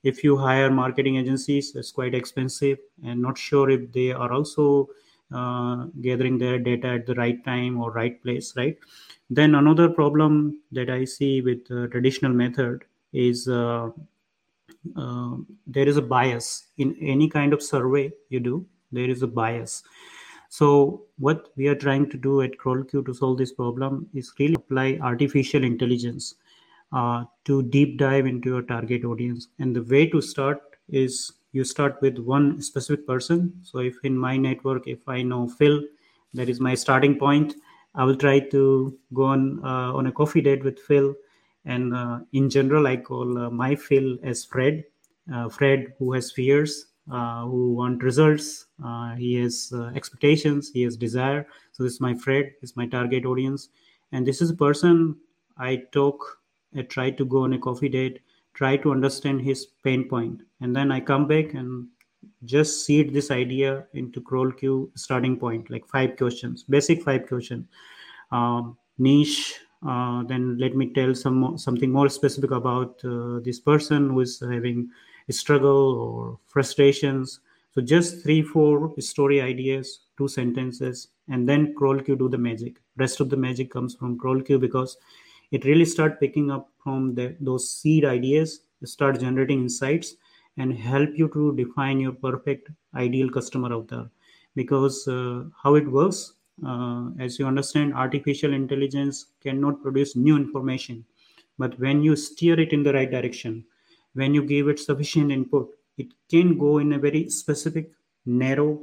If 0.02 0.24
you 0.24 0.36
hire 0.36 0.70
marketing 0.70 1.16
agencies 1.16 1.74
it's 1.76 1.92
quite 1.92 2.14
expensive 2.14 2.78
and 3.04 3.20
not 3.20 3.36
sure 3.38 3.70
if 3.70 3.92
they 3.92 4.12
are 4.12 4.32
also 4.32 4.88
uh, 5.32 5.86
gathering 6.00 6.38
their 6.38 6.58
data 6.58 6.88
at 6.88 7.06
the 7.06 7.14
right 7.14 7.42
time 7.44 7.78
or 7.80 7.90
right 7.92 8.22
place 8.22 8.54
right? 8.56 8.76
Then 9.28 9.54
another 9.54 9.88
problem 9.88 10.60
that 10.72 10.90
I 10.90 11.04
see 11.04 11.40
with 11.42 11.66
the 11.68 11.88
traditional 11.88 12.32
method 12.32 12.84
is 13.12 13.48
uh, 13.48 13.90
uh, 14.96 15.36
there 15.66 15.88
is 15.88 15.96
a 15.96 16.02
bias 16.02 16.66
in 16.78 16.96
any 17.00 17.28
kind 17.28 17.52
of 17.52 17.62
survey 17.62 18.10
you 18.28 18.40
do. 18.40 18.66
There 18.92 19.08
is 19.08 19.22
a 19.22 19.26
bias. 19.26 19.82
So 20.48 21.02
what 21.18 21.48
we 21.56 21.68
are 21.68 21.74
trying 21.74 22.10
to 22.10 22.16
do 22.16 22.42
at 22.42 22.58
CrawlQ 22.58 23.06
to 23.06 23.14
solve 23.14 23.38
this 23.38 23.52
problem 23.52 24.08
is 24.14 24.32
really 24.38 24.54
apply 24.54 24.98
artificial 25.00 25.62
intelligence 25.62 26.34
uh, 26.92 27.24
to 27.44 27.62
deep 27.62 27.98
dive 27.98 28.26
into 28.26 28.48
your 28.48 28.62
target 28.62 29.04
audience. 29.04 29.48
And 29.60 29.76
the 29.76 29.84
way 29.84 30.06
to 30.08 30.20
start 30.20 30.60
is 30.88 31.32
you 31.52 31.62
start 31.62 32.00
with 32.00 32.18
one 32.18 32.60
specific 32.60 33.06
person. 33.06 33.52
So 33.62 33.78
if 33.78 33.96
in 34.02 34.18
my 34.18 34.36
network, 34.36 34.88
if 34.88 35.08
I 35.08 35.22
know 35.22 35.48
Phil, 35.48 35.82
that 36.34 36.48
is 36.48 36.58
my 36.60 36.74
starting 36.74 37.16
point 37.16 37.54
I 37.94 38.04
will 38.04 38.16
try 38.16 38.38
to 38.38 38.96
go 39.12 39.24
on 39.24 39.60
uh, 39.64 39.92
on 39.92 40.06
a 40.06 40.12
coffee 40.12 40.40
date 40.40 40.64
with 40.64 40.78
Phil, 40.78 41.14
and 41.64 41.94
uh, 41.94 42.20
in 42.32 42.48
general, 42.48 42.86
I 42.86 42.96
call 42.96 43.38
uh, 43.38 43.50
my 43.50 43.74
Phil 43.76 44.16
as 44.22 44.44
Fred. 44.44 44.84
Uh, 45.32 45.48
Fred, 45.48 45.92
who 45.98 46.12
has 46.12 46.32
fears, 46.32 46.86
uh, 47.12 47.44
who 47.44 47.74
want 47.74 48.02
results, 48.02 48.66
he 49.16 49.34
has 49.36 49.72
expectations, 49.94 50.70
he 50.72 50.82
has 50.82 50.96
desire. 50.96 51.46
So 51.72 51.82
this 51.82 51.94
is 51.94 52.00
my 52.00 52.14
Fred, 52.14 52.52
is 52.62 52.76
my 52.76 52.86
target 52.86 53.24
audience, 53.26 53.68
and 54.12 54.26
this 54.26 54.40
is 54.40 54.50
a 54.50 54.56
person 54.56 55.16
I 55.58 55.82
talk. 55.92 56.40
I 56.76 56.82
try 56.82 57.10
to 57.10 57.24
go 57.24 57.42
on 57.42 57.52
a 57.52 57.58
coffee 57.58 57.88
date, 57.88 58.20
try 58.54 58.76
to 58.78 58.92
understand 58.92 59.40
his 59.42 59.66
pain 59.84 60.08
point, 60.08 60.42
and 60.60 60.74
then 60.74 60.90
I 60.90 61.00
come 61.00 61.26
back 61.26 61.54
and 61.54 61.86
just 62.44 62.84
seed 62.86 63.12
this 63.12 63.30
idea 63.30 63.86
into 63.94 64.20
CrawlQ 64.20 64.90
starting 64.94 65.36
point, 65.36 65.70
like 65.70 65.86
five 65.86 66.16
questions, 66.16 66.64
basic 66.64 67.02
five 67.02 67.26
questions. 67.26 67.66
Um, 68.30 68.76
niche, 68.98 69.60
uh, 69.86 70.22
then 70.24 70.58
let 70.58 70.76
me 70.76 70.92
tell 70.92 71.14
some 71.14 71.56
something 71.56 71.90
more 71.90 72.08
specific 72.08 72.50
about 72.50 73.02
uh, 73.04 73.40
this 73.40 73.60
person 73.60 74.10
who 74.10 74.20
is 74.20 74.40
having 74.40 74.90
a 75.28 75.32
struggle 75.32 75.94
or 75.98 76.38
frustrations. 76.46 77.40
So 77.72 77.80
just 77.80 78.22
three, 78.22 78.42
four 78.42 78.92
story 78.98 79.40
ideas, 79.40 80.00
two 80.18 80.28
sentences, 80.28 81.08
and 81.28 81.48
then 81.48 81.74
CrawlQ 81.74 82.18
do 82.18 82.28
the 82.28 82.36
magic. 82.36 82.76
Rest 82.96 83.20
of 83.20 83.30
the 83.30 83.36
magic 83.36 83.70
comes 83.70 83.94
from 83.94 84.18
CrawlQ 84.18 84.60
because 84.60 84.98
it 85.50 85.64
really 85.64 85.84
start 85.84 86.20
picking 86.20 86.50
up 86.50 86.68
from 86.82 87.14
the, 87.14 87.36
those 87.40 87.70
seed 87.70 88.04
ideas, 88.04 88.60
start 88.84 89.20
generating 89.20 89.60
insights, 89.60 90.16
and 90.58 90.76
help 90.76 91.10
you 91.14 91.28
to 91.28 91.54
define 91.56 92.00
your 92.00 92.12
perfect 92.12 92.70
ideal 92.94 93.30
customer 93.30 93.72
out 93.72 93.88
there 93.88 94.10
because 94.56 95.06
uh, 95.08 95.44
how 95.62 95.74
it 95.76 95.90
works 95.90 96.34
uh, 96.66 97.10
as 97.18 97.38
you 97.38 97.46
understand 97.46 97.94
artificial 97.94 98.52
intelligence 98.52 99.26
cannot 99.42 99.82
produce 99.82 100.16
new 100.16 100.36
information 100.36 101.04
but 101.58 101.78
when 101.78 102.02
you 102.02 102.16
steer 102.16 102.58
it 102.58 102.72
in 102.72 102.82
the 102.82 102.92
right 102.92 103.10
direction 103.10 103.64
when 104.14 104.34
you 104.34 104.42
give 104.42 104.68
it 104.68 104.78
sufficient 104.78 105.30
input 105.30 105.68
it 105.98 106.08
can 106.30 106.58
go 106.58 106.78
in 106.78 106.92
a 106.94 106.98
very 106.98 107.28
specific 107.28 107.90
narrow 108.26 108.80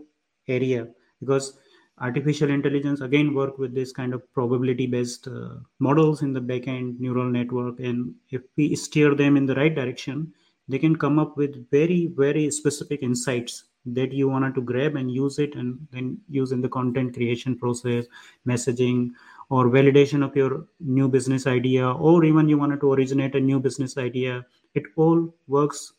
area 0.48 0.88
because 1.20 1.58
artificial 2.00 2.50
intelligence 2.50 3.02
again 3.02 3.34
work 3.34 3.58
with 3.58 3.74
this 3.74 3.92
kind 3.92 4.14
of 4.14 4.22
probability 4.34 4.86
based 4.86 5.28
uh, 5.28 5.56
models 5.80 6.22
in 6.22 6.32
the 6.32 6.40
backend 6.40 7.00
neural 7.00 7.26
network. 7.26 7.80
And 7.80 8.14
if 8.30 8.44
we 8.56 8.76
steer 8.76 9.16
them 9.16 9.36
in 9.36 9.48
the 9.48 9.56
right 9.56 9.74
direction 9.74 10.32
they 10.68 10.80
can 10.80 10.96
come 10.96 11.18
up 11.20 11.38
with 11.38 11.70
very 11.72 12.08
very 12.08 12.52
specific 12.52 13.02
insights 13.02 13.64
that 13.94 14.12
you 14.12 14.27
wanted 14.27 14.53
to 14.56 14.62
grab 14.62 14.96
and 14.96 15.12
use 15.12 15.39
it 15.39 15.56
and 15.56 15.77
then 15.91 16.17
use 16.29 16.51
in 16.51 16.62
the 16.62 16.70
content 16.70 17.13
creation 17.13 17.58
process 17.58 18.06
messaging 18.48 19.10
or 19.50 19.65
validation 19.65 20.24
of 20.24 20.36
your 20.36 20.65
new 20.79 21.08
business 21.08 21.48
idea 21.48 21.89
or 21.89 22.25
even 22.25 22.50
you 22.50 22.58
wanted 22.58 22.82
to 22.82 22.91
originate 22.91 23.36
a 23.36 23.39
new 23.39 23.60
business 23.60 23.98
idea 23.98 24.46
it 24.75 24.84
all 24.96 25.34
works 25.48 25.94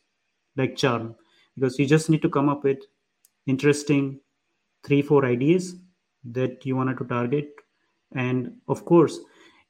like 0.55 0.75
charm. 0.75 1.15
Because 1.55 1.77
you 1.79 1.85
just 1.85 2.09
need 2.09 2.21
to 2.21 2.29
come 2.29 2.49
up 2.49 2.63
with 2.63 2.79
interesting 3.47 4.19
three 4.83 5.01
four 5.01 5.25
ideas 5.25 5.75
that 6.31 6.65
you 6.65 6.75
wanted 6.75 6.97
to 6.99 7.05
target. 7.05 7.49
And 8.13 8.53
of 8.67 8.85
course 8.85 9.19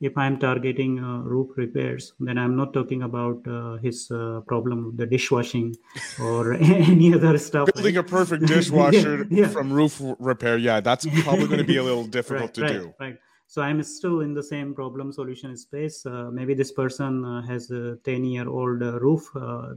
if 0.01 0.17
i'm 0.17 0.37
targeting 0.39 0.99
uh, 0.99 1.19
roof 1.19 1.49
repairs 1.57 2.13
then 2.19 2.37
i'm 2.37 2.55
not 2.55 2.73
talking 2.73 3.03
about 3.03 3.45
uh, 3.47 3.77
his 3.77 4.09
uh, 4.11 4.41
problem 4.47 4.85
with 4.85 4.97
the 4.97 5.05
dishwashing 5.05 5.75
or 6.21 6.53
any 6.93 7.13
other 7.13 7.37
stuff 7.37 7.69
building 7.73 7.97
a 7.97 8.03
perfect 8.03 8.45
dishwasher 8.53 9.27
yeah, 9.29 9.41
yeah. 9.41 9.47
from 9.47 9.71
roof 9.71 10.01
repair 10.19 10.57
yeah 10.57 10.79
that's 10.79 11.05
probably 11.23 11.47
going 11.47 11.57
to 11.57 11.63
be 11.63 11.77
a 11.77 11.83
little 11.83 12.05
difficult 12.17 12.41
right, 12.41 12.53
to 12.53 12.61
right, 12.61 12.71
do. 12.71 12.93
right. 12.99 13.17
So 13.47 13.63
i'm 13.63 13.81
still 13.81 14.21
in 14.21 14.35
the 14.35 14.43
same 14.43 14.75
problem 14.75 15.11
solution 15.11 15.57
space. 15.57 16.05
Uh, 16.05 16.29
maybe 16.31 16.53
this 16.53 16.71
person 16.71 17.25
uh, 17.25 17.41
has 17.47 17.71
a 17.71 17.97
10 18.05 18.23
year 18.23 18.47
old 18.47 18.83
uh, 18.83 18.99
roof 18.99 19.27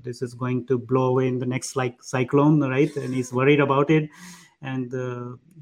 this 0.02 0.20
is 0.20 0.34
going 0.34 0.66
to 0.66 0.76
blow 0.76 1.06
away 1.06 1.26
in 1.26 1.38
the 1.38 1.46
next 1.46 1.74
like 1.74 2.02
cyclone 2.02 2.60
right? 2.60 2.94
And 2.96 3.14
he's 3.14 3.32
worried 3.32 3.60
about 3.60 3.90
it. 3.90 4.10
And 4.60 4.92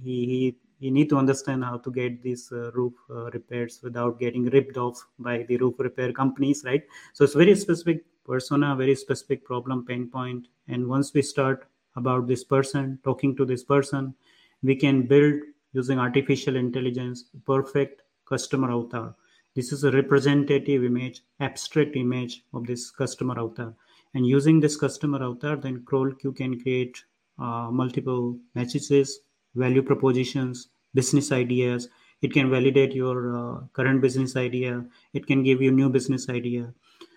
he, 0.02 0.26
he 0.26 0.57
you 0.80 0.90
need 0.90 1.08
to 1.10 1.16
understand 1.16 1.62
how 1.62 1.76
to 1.76 1.90
get 1.90 2.22
these 2.22 2.50
uh, 2.52 2.72
roof 2.72 2.94
uh, 3.10 3.30
repairs 3.30 3.80
without 3.82 4.18
getting 4.18 4.46
ripped 4.46 4.76
off 4.76 5.06
by 5.18 5.44
the 5.49 5.56
roof 5.58 5.75
repair 5.78 6.12
companies 6.12 6.62
right? 6.64 6.82
So 7.12 7.25
it's 7.25 7.34
very 7.34 7.54
specific 7.54 8.04
persona 8.25 8.75
very 8.75 8.94
specific 8.94 9.44
problem 9.44 9.84
pain 9.84 10.08
point. 10.08 10.49
And 10.68 10.88
once 10.88 11.12
we 11.14 11.22
start 11.22 11.68
about 11.96 12.26
this 12.26 12.44
person 12.44 12.99
talking 13.04 13.37
to 13.37 13.44
this 13.44 13.62
person 13.62 14.14
we 14.62 14.75
can 14.75 15.06
build 15.06 15.34
using 15.72 15.99
artificial 15.99 16.56
intelligence 16.56 17.25
perfect 17.46 18.02
customer 18.26 18.70
avatar. 18.70 19.14
This 19.54 19.72
is 19.72 19.84
a 19.84 19.90
representative 19.90 20.84
image 20.84 21.22
abstract 21.40 21.96
image 21.96 22.44
of 22.54 22.66
this 22.66 22.90
customer 22.90 23.38
avatar. 23.38 23.75
And 24.14 24.26
using 24.26 24.60
this 24.60 24.76
customer 24.76 25.22
avatar 25.22 25.56
then 25.56 25.80
crawlq 25.80 26.37
can 26.37 26.58
create 26.58 27.02
uh, 27.38 27.68
multiple 27.70 28.38
messages 28.54 29.20
value 29.54 29.83
propositions, 29.83 30.69
business 30.95 31.33
ideas. 31.33 31.88
It 32.23 32.33
can 32.33 32.50
validate 32.50 32.95
your 32.95 33.37
uh, 33.37 33.61
current 33.73 34.02
business 34.02 34.37
idea. 34.37 34.85
It 35.14 35.26
can 35.26 35.42
give 35.42 35.62
you 35.62 35.71
new 35.71 35.88
business 35.88 36.28
idea. 36.28 36.73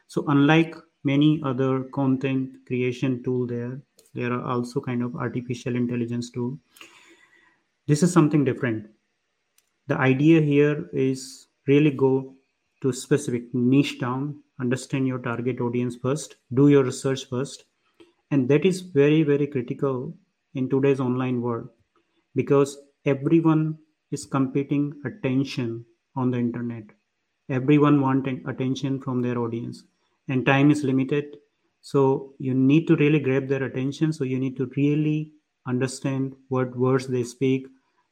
So 0.07 0.23
unlike 0.27 0.75
many 1.03 1.41
other 1.43 1.83
content 1.95 2.65
creation 2.65 3.21
tool 3.23 3.45
there, 3.47 3.79
there 4.13 4.31
are 4.31 4.43
also 4.43 4.79
kind 4.79 5.03
of 5.03 5.15
artificial 5.15 5.75
intelligence 5.75 6.29
tool. 6.29 6.57
This 7.87 8.03
is 8.03 8.13
something 8.13 8.45
different. 8.45 8.87
The 9.87 9.97
idea 9.97 10.39
here 10.39 10.89
is 10.93 11.47
really 11.67 11.91
go 11.91 12.35
to 12.81 12.93
specific 12.93 13.53
niche 13.53 13.99
down, 13.99 14.41
understand 14.59 15.07
your 15.07 15.19
target 15.19 15.59
audience 15.59 15.97
first, 16.01 16.37
do 16.53 16.69
your 16.69 16.83
research 16.83 17.25
first. 17.29 17.65
And 18.31 18.47
that 18.49 18.65
is 18.65 18.81
very, 18.81 19.23
very 19.23 19.47
critical 19.47 20.15
in 20.53 20.69
today's 20.69 20.99
online 20.99 21.41
world 21.41 21.69
because 22.35 22.77
everyone 23.05 23.79
is 24.11 24.25
competing 24.25 25.01
attention 25.05 25.85
on 26.15 26.31
the 26.31 26.37
internet. 26.37 26.85
Everyone 27.49 28.01
wanting 28.01 28.45
attention 28.47 28.99
from 28.99 29.21
their 29.21 29.37
audience 29.37 29.83
and 30.27 30.45
time 30.45 30.71
is 30.71 30.83
limited. 30.83 31.37
So 31.81 32.33
you 32.39 32.53
need 32.53 32.87
to 32.87 32.95
really 32.95 33.19
grab 33.19 33.47
their 33.47 33.63
attention. 33.63 34.13
So 34.13 34.23
you 34.23 34.39
need 34.39 34.57
to 34.57 34.69
really 34.77 35.33
understand 35.65 36.35
what 36.49 36.75
words 36.75 37.07
they 37.07 37.23
speak 37.23 37.67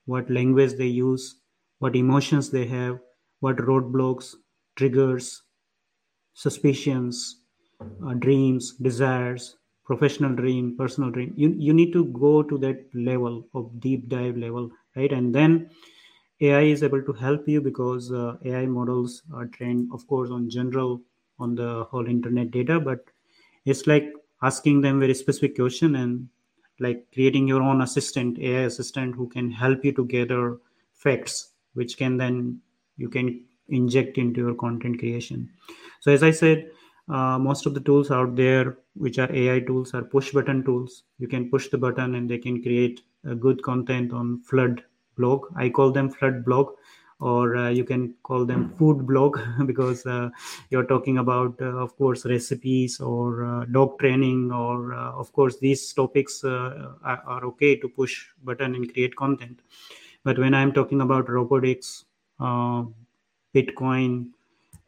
what 0.05 0.29
language 0.31 0.73
they 0.77 0.87
use 0.87 1.41
what 1.79 1.95
emotions 1.95 2.49
they 2.49 2.65
have 2.65 2.99
what 3.39 3.57
roadblocks 3.57 4.35
triggers 4.75 5.43
suspicions 6.33 7.43
uh, 8.05 8.13
dreams 8.15 8.75
desires 8.75 9.57
professional 9.91 10.33
dream 10.41 10.75
personal 10.77 11.11
dream 11.15 11.33
you, 11.35 11.49
you 11.67 11.73
need 11.73 11.91
to 11.93 12.05
go 12.23 12.33
to 12.51 12.57
that 12.65 12.83
level 12.93 13.45
of 13.53 13.69
deep 13.79 14.07
dive 14.07 14.37
level 14.37 14.69
right? 14.95 15.11
And 15.11 15.33
then 15.33 15.69
ai 16.41 16.61
is 16.75 16.83
able 16.83 17.01
to 17.03 17.13
help 17.13 17.47
you 17.47 17.61
because 17.61 18.11
uh, 18.11 18.35
ai 18.45 18.65
models 18.65 19.21
are 19.33 19.47
trained 19.57 19.89
of 19.93 20.05
course 20.07 20.29
on 20.29 20.49
general 20.49 21.01
on 21.39 21.55
the 21.55 21.85
whole 21.89 22.07
internet 22.07 22.51
data 22.51 22.79
but 22.79 23.05
it's 23.65 23.85
like 23.87 24.11
asking 24.41 24.81
them 24.81 24.99
very 24.99 25.13
specific 25.13 25.55
question 25.55 25.95
and 25.95 26.27
like 26.79 27.05
creating 27.13 27.47
your 27.47 27.61
own 27.61 27.81
assistant 27.81 28.39
ai 28.39 28.63
assistant 28.71 29.15
who 29.15 29.27
can 29.29 29.51
help 29.51 29.85
you 29.85 29.91
to 29.91 30.05
gather 30.05 30.57
facts 30.93 31.51
which 31.73 31.97
can 31.97 32.17
then 32.17 32.59
you 32.97 33.09
can 33.09 33.43
inject 33.69 34.17
into 34.17 34.41
your 34.41 34.53
content 34.53 34.99
creation. 34.99 35.49
So 36.01 36.11
as 36.11 36.23
i 36.23 36.31
said 36.31 36.69
uh, 37.11 37.37
most 37.37 37.65
of 37.65 37.73
the 37.73 37.79
tools 37.81 38.09
out 38.09 38.35
there 38.35 38.77
which 38.95 39.19
are 39.19 39.31
ai 39.33 39.59
tools 39.59 39.93
are 39.93 40.03
push 40.03 40.31
button 40.31 40.63
tools. 40.63 41.03
You 41.19 41.27
can 41.27 41.49
push 41.49 41.67
the 41.69 41.77
button 41.77 42.15
and 42.15 42.29
they 42.29 42.37
can 42.37 42.61
create 42.61 43.01
a 43.25 43.35
good 43.35 43.61
content 43.63 44.13
on 44.13 44.41
flood 44.41 44.83
blog. 45.17 45.47
I 45.55 45.69
call 45.69 45.91
them 45.91 46.09
flood 46.09 46.45
blog 46.45 46.69
or 47.19 47.55
uh, 47.55 47.69
you 47.69 47.83
can 47.83 48.15
call 48.23 48.45
them 48.45 48.73
food 48.77 49.05
blog 49.05 49.39
because 49.65 50.05
uh, 50.05 50.29
you're 50.69 50.85
talking 50.85 51.19
about 51.19 51.55
uh, 51.61 51.65
of 51.65 51.95
course 51.97 52.25
recipes 52.25 52.99
or 52.99 53.45
uh, 53.45 53.65
dog 53.65 53.99
training 53.99 54.51
or 54.51 54.93
uh, 54.93 55.11
of 55.11 55.31
course 55.33 55.59
these 55.59 55.93
topics 55.93 56.43
are, 56.43 56.95
are, 57.03 57.45
okay 57.45 57.75
to 57.75 57.87
push 57.87 58.25
button 58.43 58.73
and 58.75 58.91
create 58.91 59.15
content. 59.15 59.59
But 60.23 60.37
when 60.37 60.53
i'm 60.53 60.71
talking 60.71 61.01
about 61.01 61.29
robotics 61.29 62.05
bitcoin 63.55 64.27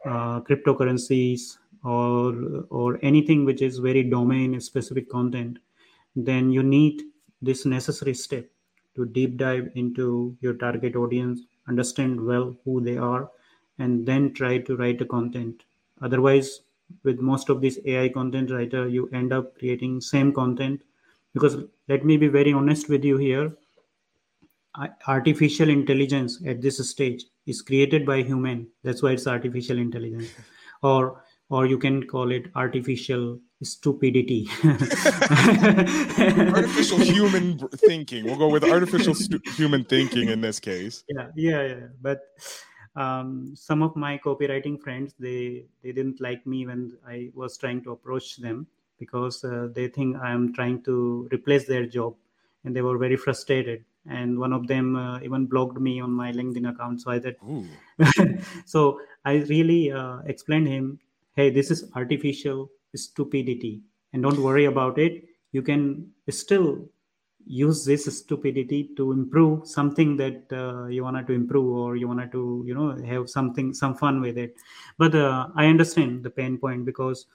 cryptocurrencies 0.05 1.57
or 1.83 2.65
or 2.69 2.99
anything 3.01 3.45
which 3.45 3.61
is 3.61 3.79
very 3.79 4.03
domain 4.03 4.59
specific 4.59 5.09
content 5.09 5.59
then 6.15 6.51
you 6.51 6.63
need 6.63 7.01
this 7.41 7.65
necessary 7.65 8.13
step 8.13 8.45
to 8.95 9.05
deep 9.05 9.37
dive 9.37 9.69
into 9.75 10.35
your 10.41 10.53
target 10.53 10.95
audience 10.95 11.41
understand 11.67 12.23
well 12.25 12.55
who 12.63 12.81
they 12.81 12.97
are 12.97 13.29
and 13.79 14.05
then 14.05 14.33
try 14.33 14.57
to 14.59 14.75
write 14.77 14.99
the 14.99 15.05
content. 15.05 15.63
Otherwise 16.01 16.61
with 17.03 17.19
most 17.19 17.49
of 17.49 17.61
these 17.61 17.79
ai 17.85 18.09
content 18.09 18.51
writer 18.51 18.87
you 18.87 19.09
end 19.13 19.33
up 19.33 19.57
creating 19.57 19.99
same 20.01 20.31
content. 20.33 20.81
Because 21.33 21.57
let 21.87 22.05
me 22.05 22.17
be 22.17 22.27
very 22.27 22.53
honest 22.53 22.89
with 22.89 23.03
you 23.03 23.17
here 23.17 23.53
artificial 25.07 25.69
intelligence 25.69 26.41
at 26.47 26.61
this 26.61 26.77
stage 26.89 27.25
is 27.45 27.61
created 27.61 28.05
by 28.05 28.23
human. 28.23 28.67
That's 28.83 29.03
why 29.03 29.11
it's 29.11 29.27
artificial 29.27 29.77
intelligence. 29.77 30.31
Or 30.81 31.23
or 31.53 31.67
you 31.67 31.77
can 31.77 32.01
call 32.07 32.31
it 32.31 32.47
artificial 32.55 33.39
stupidity. 33.61 34.49
artificial 36.57 36.97
human 37.13 37.59
thinking. 37.77 38.25
We'll 38.25 38.37
go 38.37 38.49
with 38.49 38.63
artificial 38.63 39.13
stu- 39.13 39.39
human 39.55 39.83
thinking 39.83 40.29
in 40.29 40.41
this 40.41 40.59
case. 40.59 41.03
Yeah, 41.07 41.27
yeah, 41.35 41.61
yeah. 41.61 41.87
But 42.01 42.21
um, 42.95 43.53
some 43.55 43.83
of 43.83 43.95
my 43.95 44.17
copywriting 44.17 44.81
friends 44.81 45.13
they 45.19 45.65
they 45.83 45.91
didn't 45.91 46.19
like 46.19 46.45
me 46.47 46.65
when 46.65 46.97
I 47.07 47.29
was 47.35 47.55
trying 47.55 47.83
to 47.83 47.91
approach 47.91 48.37
them 48.37 48.65
because 48.97 49.43
uh, 49.43 49.67
they 49.75 49.87
think 49.89 50.17
I 50.17 50.31
am 50.31 50.53
trying 50.53 50.81
to 50.89 51.29
replace 51.31 51.67
their 51.67 51.85
job, 51.85 52.15
and 52.63 52.75
they 52.75 52.81
were 52.81 52.97
very 52.97 53.15
frustrated. 53.15 53.85
And 54.09 54.39
one 54.39 54.53
of 54.53 54.67
them 54.67 54.95
uh, 54.95 55.19
even 55.19 55.45
blocked 55.45 55.79
me 55.79 56.01
on 56.01 56.11
my 56.11 56.31
LinkedIn 56.31 56.67
account. 56.67 56.99
So 57.01 57.11
I 57.11 57.21
said, 57.21 57.37
so 58.65 58.99
I 59.23 59.35
really 59.47 59.91
uh, 59.93 60.17
explained 60.25 60.67
him 60.67 60.99
hey 61.35 61.49
this 61.49 61.71
is 61.71 61.91
artificial 61.95 62.69
stupidity 62.95 63.81
and 64.13 64.21
don't 64.23 64.39
worry 64.41 64.65
about 64.65 64.97
it. 64.99 65.23
You 65.51 65.61
can 65.61 66.11
still 66.29 66.85
use 67.45 67.83
this 67.85 68.05
stupidity 68.17 68.89
to 68.95 69.11
improve 69.11 69.67
something 69.67 70.15
that 70.17 70.43
uh, 70.51 70.85
you 70.87 71.03
wanted 71.03 71.27
to 71.27 71.33
improve 71.33 71.67
or 71.75 71.95
you 71.95 72.07
wanted 72.07 72.31
to 72.31 72.63
you 72.65 72.73
know 72.73 72.95
have 73.05 73.29
something 73.29 73.73
some 73.73 73.95
fun 73.95 74.21
with 74.21 74.37
it. 74.37 74.55
But 74.97 75.15
uh, 75.15 75.47
i 75.55 75.65
understand 75.67 76.23
the 76.23 76.29
pain 76.29 76.57
point 76.57 76.85
because 76.85 77.25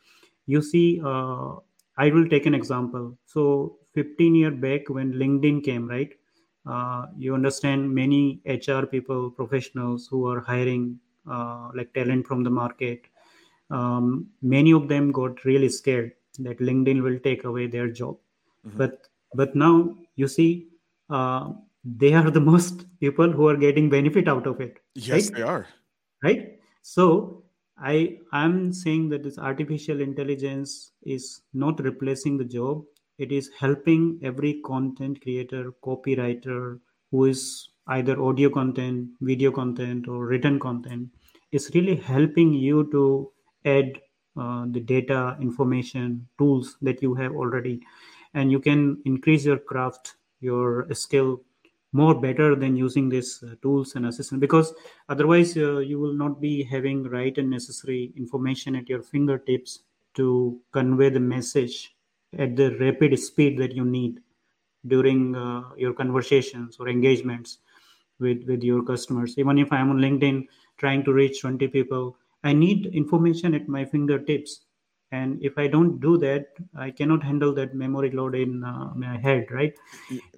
you 0.47 0.63
see 0.63 1.01
uh, 1.05 1.57
i 1.97 2.11
will 2.11 2.29
take 2.29 2.47
an 2.47 2.55
example. 2.55 3.17
So 3.27 3.79
15 3.95 4.35
year 4.35 4.51
back 4.53 4.89
when 4.89 5.13
linkedin 5.13 5.63
came 5.65 5.89
right? 5.89 6.13
Uh, 6.67 7.07
you 7.17 7.35
understand 7.35 7.93
many 7.95 8.41
hr 8.47 8.87
people 8.87 9.31
professionals 9.31 10.07
who 10.07 10.27
are 10.31 10.41
hiring 10.41 10.99
uh, 11.31 11.71
like 11.75 11.93
talent 11.95 12.27
from 12.27 12.43
the 12.45 12.51
market 12.51 13.03
um, 13.71 14.27
many 14.43 14.73
of 14.73 14.89
them 14.89 15.13
got 15.13 15.45
really 15.45 15.69
scared 15.69 16.13
that 16.39 16.59
linkedin 16.59 17.03
will 17.03 17.19
take 17.19 17.45
away 17.45 17.67
their 17.67 17.89
job. 17.89 18.17
Mm-hmm. 18.67 18.79
but 18.79 19.09
but 19.35 19.55
now 19.55 19.97
you 20.17 20.27
see 20.27 20.69
uh, 21.11 21.53
they 21.85 22.13
are 22.13 22.31
the 22.31 22.41
most 22.53 22.87
people 23.01 23.31
who 23.31 23.49
are 23.49 23.57
getting 23.57 23.89
benefit 23.89 24.29
out 24.29 24.47
of 24.47 24.61
it 24.61 24.79
yes 24.95 25.11
right? 25.11 25.37
they 25.37 25.43
are. 25.43 25.67
Right? 26.23 26.59
So 26.83 27.45
i 27.81 28.19
i'm 28.33 28.73
saying 28.73 29.09
that 29.11 29.23
this 29.23 29.39
artificial 29.39 30.01
intelligence 30.01 30.93
is 31.03 31.43
not 31.55 31.81
replacing 31.81 32.37
the 32.37 32.45
job. 32.45 32.85
It 33.19 33.33
is 33.33 33.51
helping 33.59 34.21
every 34.23 34.61
content 34.65 35.21
creator 35.23 35.73
copywriter 35.85 36.81
who 37.11 37.25
is 37.27 37.71
either 37.89 38.21
audio 38.21 38.51
content 38.51 39.09
video 39.21 39.51
content 39.51 40.09
or 40.09 40.27
written 40.27 40.59
content. 40.59 41.09
Is 41.53 41.71
really 41.75 41.97
helping 41.97 42.53
you 42.53 42.91
to 42.93 43.33
add 43.77 44.01
uh, 44.41 44.67
the 44.71 44.81
data 44.81 45.37
information 45.41 46.27
tools 46.39 46.77
that 46.83 47.03
you 47.03 47.15
have 47.15 47.33
already. 47.33 47.81
And 48.35 48.53
you 48.53 48.61
can 48.61 49.01
increase 49.05 49.45
your 49.45 49.59
craft 49.59 50.15
your 50.41 50.87
skill 50.95 51.41
more 51.93 52.15
better 52.15 52.55
than 52.55 52.77
using 52.77 53.09
these 53.09 53.43
uh, 53.43 53.55
tools 53.63 53.95
and 53.95 54.07
assistant 54.07 54.41
because 54.41 54.75
otherwise 55.09 55.57
uh, 55.57 55.79
you 55.79 55.99
will 55.99 56.13
not 56.13 56.41
be 56.41 56.63
having 56.63 57.03
right 57.05 57.39
and 57.39 57.49
necessary 57.49 58.13
information 58.17 58.77
at 58.77 58.89
your 58.89 59.03
fingertips 59.03 59.81
to 60.15 60.61
convey 60.73 61.09
the 61.09 61.21
message 61.21 61.97
at 62.39 62.57
the 62.57 62.77
rapid 62.79 63.19
speed 63.19 63.57
that 63.59 63.73
you 63.73 63.85
need 63.85 64.21
during 64.87 65.35
uh, 65.35 65.63
your 65.77 65.95
conversations 65.95 66.77
or 66.79 66.89
engagements 66.89 67.59
with 68.21 68.45
with 68.47 68.63
your 68.63 68.83
customers. 68.83 69.39
Even 69.39 69.59
if 69.59 69.73
i'm 69.73 69.91
on 69.91 69.99
linkedin 69.99 70.47
trying 70.77 71.03
to 71.05 71.13
reach 71.13 71.41
20 71.41 71.69
people 71.69 72.17
i 72.45 72.53
need 72.53 72.87
information 72.87 73.55
at 73.55 73.69
my 73.69 73.85
fingertips. 73.85 74.65
And 75.11 75.43
if 75.43 75.57
i 75.57 75.67
don't 75.67 76.01
do 76.01 76.19
that 76.19 76.49
i 76.77 76.91
cannot 76.91 77.23
handle 77.23 77.55
that 77.55 77.75
memory 77.75 78.11
load 78.11 78.35
in 78.35 78.63
uh, 78.63 78.93
my 78.95 79.17
head 79.19 79.47
right? 79.51 79.73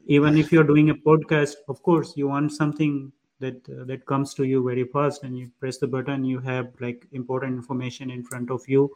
Even 0.07 0.37
if 0.38 0.52
you're 0.52 0.64
doing 0.64 0.90
a 0.90 0.95
podcast 0.95 1.57
of 1.69 1.83
course 1.83 2.16
you 2.16 2.28
want 2.28 2.52
something 2.52 3.12
that 3.40 3.57
uh, 3.69 3.85
that 3.85 4.07
comes 4.07 4.33
to 4.35 4.45
you 4.45 4.62
very 4.64 4.85
fast 4.85 5.25
and 5.25 5.37
you 5.37 5.50
press 5.59 5.78
the 5.78 5.88
button 5.88 6.25
you 6.25 6.38
have 6.40 6.69
like 6.80 7.07
important 7.12 7.57
information 7.57 8.11
in 8.11 8.23
front 8.23 8.50
of 8.50 8.62
you 8.69 8.90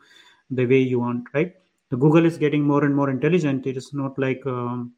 the 0.50 0.66
way 0.66 0.78
you 0.78 1.00
want 1.00 1.26
right? 1.34 1.54
The 1.90 1.96
google 1.96 2.25
is 2.25 2.38
getting 2.38 2.62
more 2.62 2.84
and 2.84 2.94
more 2.94 3.11
intelligent. 3.11 3.66
It 3.66 3.76
is 3.76 3.92
not 3.92 4.18
like 4.18 4.46
um, 4.46 4.92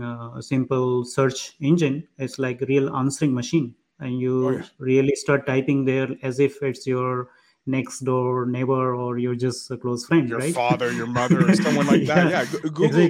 uh, 0.00 0.30
a 0.36 0.42
simple 0.42 1.04
search 1.04 1.56
engine. 1.60 2.06
It's 2.18 2.38
like 2.38 2.60
real 2.62 2.94
answering 2.96 3.34
machine 3.34 3.74
and 4.00 4.18
you 4.18 4.46
Oh, 4.46 4.50
yeah. 4.50 4.64
really 4.78 5.14
start 5.14 5.46
typing 5.46 5.84
there 5.84 6.08
as 6.22 6.40
if 6.40 6.62
it's 6.62 6.86
your 6.86 7.28
next 7.66 8.00
door 8.00 8.46
neighbor 8.46 8.94
or 8.94 9.18
you're 9.18 9.34
just 9.36 9.70
a 9.70 9.76
close 9.76 10.06
friend 10.06 10.28
your 10.28 10.38
right 10.38 10.54
father 10.54 10.90
your 10.92 11.06
mother 11.06 11.46
or 11.48 11.54
someone 11.54 11.86
like 11.86 12.06
that 12.06 12.30
yeah, 12.34 12.44
google 12.70 13.08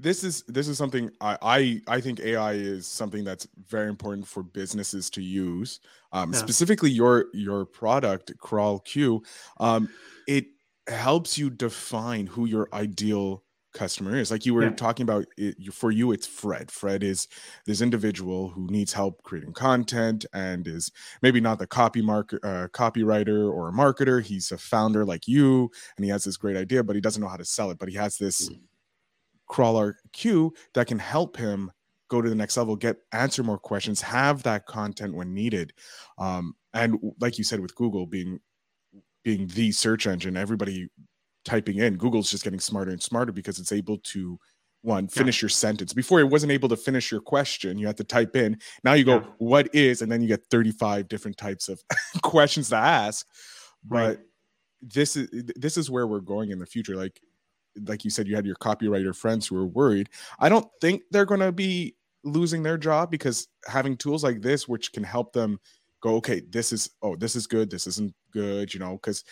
this 0.00 0.24
is 0.24 0.42
this 0.48 0.66
is 0.66 0.78
something 0.78 1.10
I, 1.20 1.36
I 1.42 1.96
I 1.96 2.00
think 2.00 2.20
AI 2.20 2.54
is 2.54 2.86
something 2.86 3.22
that's 3.22 3.46
very 3.68 3.88
important 3.90 4.26
for 4.26 4.42
businesses 4.42 5.10
to 5.10 5.22
use. 5.22 5.80
Um, 6.12 6.32
Yeah. 6.32 6.38
Specifically, 6.38 6.90
your 6.90 7.26
your 7.34 7.66
product 7.66 8.32
CrawlQ, 8.38 9.22
um, 9.58 9.90
it 10.26 10.46
helps 10.88 11.36
you 11.36 11.50
define 11.50 12.26
who 12.26 12.46
your 12.46 12.68
ideal 12.72 13.44
customer 13.72 14.16
is. 14.16 14.30
Like 14.30 14.46
you 14.46 14.54
were 14.54 14.64
Yeah. 14.64 14.70
talking 14.70 15.04
about, 15.04 15.26
it, 15.36 15.72
for 15.72 15.90
you, 15.90 16.12
it's 16.12 16.26
Fred. 16.26 16.70
Fred 16.70 17.02
is 17.02 17.28
this 17.66 17.80
individual 17.80 18.48
who 18.50 18.66
needs 18.68 18.92
help 18.92 19.22
creating 19.22 19.52
content 19.52 20.26
and 20.32 20.66
is 20.66 20.90
maybe 21.22 21.40
not 21.40 21.58
the 21.58 21.66
copy 21.66 22.02
mark 22.02 22.32
uh, 22.42 22.68
copywriter 22.72 23.50
or 23.52 23.68
a 23.68 23.72
marketer. 23.72 24.22
He's 24.22 24.52
a 24.52 24.58
founder 24.58 25.04
like 25.04 25.28
you, 25.28 25.70
and 25.96 26.04
he 26.04 26.10
has 26.10 26.24
this 26.24 26.36
great 26.36 26.56
idea, 26.56 26.82
but 26.84 26.96
he 26.96 27.00
doesn't 27.02 27.22
know 27.22 27.28
how 27.28 27.36
to 27.36 27.44
sell 27.44 27.70
it. 27.70 27.78
But 27.78 27.88
he 27.88 27.96
has 27.96 28.16
this 28.18 28.50
crawler 29.46 29.96
queue 30.12 30.52
that 30.74 30.86
can 30.86 30.98
help 30.98 31.36
him 31.36 31.70
go 32.08 32.22
to 32.22 32.28
the 32.28 32.34
next 32.34 32.56
level 32.56 32.76
get 32.76 32.98
answer 33.12 33.42
more 33.42 33.58
questions 33.58 34.00
have 34.00 34.42
that 34.42 34.66
content 34.66 35.14
when 35.14 35.34
needed 35.34 35.72
um, 36.18 36.54
and 36.74 36.98
like 37.20 37.36
you 37.38 37.44
said 37.44 37.60
with 37.60 37.74
google 37.74 38.06
being 38.06 38.38
being 39.24 39.46
the 39.48 39.72
search 39.72 40.06
engine 40.06 40.36
everybody 40.36 40.88
typing 41.44 41.78
in 41.78 41.96
google's 41.96 42.30
just 42.30 42.44
getting 42.44 42.60
smarter 42.60 42.90
and 42.90 43.02
smarter 43.02 43.32
because 43.32 43.58
it's 43.58 43.72
able 43.72 43.96
to 43.98 44.38
one 44.82 45.08
finish 45.08 45.42
your 45.42 45.48
sentence. 45.50 45.92
Before 45.92 46.20
it 46.20 46.30
wasn't 46.30 46.52
able 46.52 46.70
to 46.70 46.76
finish 46.76 47.10
your 47.10 47.20
question. 47.20 47.76
You 47.76 47.86
had 47.86 47.98
to 47.98 48.04
type 48.04 48.34
in. 48.34 48.58
Now 48.82 48.94
you 48.94 49.04
go 49.04 49.16
Yeah. 49.16 49.26
what 49.36 49.74
is? 49.74 50.00
and 50.00 50.10
then 50.10 50.22
you 50.22 50.26
get 50.28 50.46
35 50.50 51.06
different 51.06 51.36
types 51.36 51.68
of 51.68 51.82
questions 52.22 52.70
to 52.70 52.76
ask. 52.76 53.26
But 53.84 53.96
Right. 54.16 54.18
this 54.80 55.16
is 55.16 55.28
this 55.54 55.76
is 55.76 55.90
where 55.90 56.06
we're 56.06 56.20
going 56.20 56.50
in 56.50 56.58
the 56.58 56.64
future. 56.64 56.96
Like 56.96 57.20
like 57.86 58.04
you 58.06 58.10
said 58.10 58.26
you 58.26 58.34
had 58.34 58.46
your 58.46 58.56
copywriter 58.56 59.14
friends 59.14 59.46
who 59.46 59.56
were 59.56 59.66
worried. 59.66 60.08
I 60.38 60.48
don't 60.48 60.66
think 60.80 61.02
they're 61.10 61.26
going 61.26 61.40
to 61.40 61.52
be 61.52 61.94
losing 62.24 62.62
their 62.62 62.78
job 62.78 63.10
because 63.10 63.48
having 63.66 63.98
tools 63.98 64.24
like 64.24 64.40
this 64.40 64.66
which 64.66 64.92
can 64.94 65.04
help 65.04 65.34
them 65.34 65.58
go 66.02 66.14
okay 66.16 66.40
this 66.48 66.72
is 66.72 66.88
oh 67.02 67.16
this 67.16 67.36
is 67.36 67.46
good. 67.46 67.70
This 67.70 67.86
isn't 67.86 68.14
good 68.32 68.72
you 68.72 68.80
know 68.80 68.92
because 68.92 69.24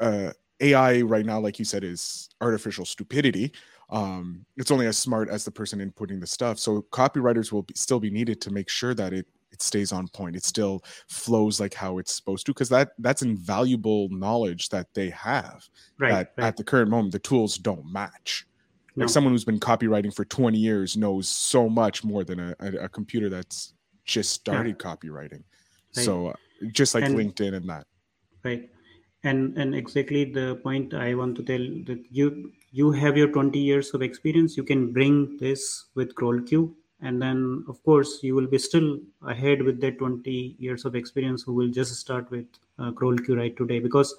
uh 0.00 0.32
ai 0.60 1.02
right 1.02 1.26
now 1.26 1.38
like 1.38 1.58
you 1.58 1.64
said 1.64 1.84
is 1.84 2.28
artificial 2.40 2.84
stupidity. 2.84 3.52
Um 3.90 4.44
it's 4.56 4.70
only 4.70 4.86
as 4.86 4.98
smart 4.98 5.28
as 5.28 5.44
the 5.44 5.50
person 5.50 5.78
inputting 5.78 6.20
the 6.20 6.26
stuff. 6.26 6.58
So 6.58 6.82
copywriters 6.92 7.52
will 7.52 7.62
be, 7.62 7.74
still 7.74 8.00
be 8.00 8.10
needed 8.10 8.40
to 8.42 8.50
make 8.50 8.68
sure 8.68 8.94
that 8.94 9.12
it 9.12 9.26
it 9.52 9.62
stays 9.62 9.92
on 9.92 10.08
point. 10.08 10.36
It 10.36 10.44
still 10.44 10.82
flows 11.08 11.60
like 11.60 11.72
how 11.72 11.98
it's 11.98 12.12
supposed 12.12 12.46
to 12.46 12.52
because 12.52 12.68
that 12.70 12.90
that's 12.98 13.22
invaluable 13.22 14.08
knowledge 14.10 14.68
that 14.70 14.92
they 14.94 15.10
have 15.10 15.68
right, 15.98 16.10
that 16.10 16.32
right. 16.36 16.46
at 16.48 16.56
the 16.56 16.64
current 16.64 16.90
moment 16.90 17.12
the 17.12 17.18
tools 17.18 17.56
don't 17.58 17.90
match. 17.90 18.46
No. 18.96 19.04
like 19.04 19.10
someone 19.10 19.34
who's 19.34 19.44
been 19.44 19.60
copywriting 19.60 20.14
for 20.14 20.24
20 20.24 20.56
years 20.56 20.96
knows 20.96 21.28
so 21.28 21.68
much 21.68 22.02
more 22.02 22.24
than 22.24 22.40
a, 22.40 22.56
a, 22.60 22.72
a 22.84 22.88
computer 22.88 23.28
that's 23.28 23.74
just 24.06 24.32
started 24.32 24.78
copywriting. 24.78 25.42
Right. 25.96 26.04
so 26.04 26.28
uh, 26.28 26.32
just 26.72 26.94
like 26.94 27.04
And- 27.04 27.14
linkedin 27.14 27.54
and 27.54 27.68
that. 27.68 27.86
Right 28.42 28.70
and 29.30 29.56
and 29.58 29.74
exactly 29.74 30.22
the 30.24 30.46
point 30.62 30.94
i 30.94 31.14
want 31.20 31.36
to 31.36 31.42
tell 31.50 31.64
that 31.90 32.02
you 32.10 32.26
you 32.76 32.90
have 32.92 33.16
your 33.16 33.28
20 33.28 33.58
years 33.58 33.94
of 33.94 34.02
experience. 34.02 34.54
You 34.54 34.62
can 34.62 34.92
bring 34.92 35.38
this 35.38 35.86
with 35.94 36.14
crawlq 36.14 36.74
and 37.00 37.22
then 37.22 37.64
of 37.68 37.82
course 37.84 38.18
you 38.22 38.34
will 38.34 38.46
be 38.46 38.58
still 38.58 38.98
ahead 39.26 39.62
with 39.62 39.80
that 39.80 39.98
20 39.98 40.56
years 40.58 40.84
of 40.84 40.94
experience 40.94 41.42
who 41.42 41.54
will 41.54 41.70
just 41.70 41.94
start 41.94 42.30
with 42.30 42.44
uh, 42.78 42.90
crawlq 42.90 43.34
right 43.34 43.56
today 43.56 43.78
because 43.78 44.14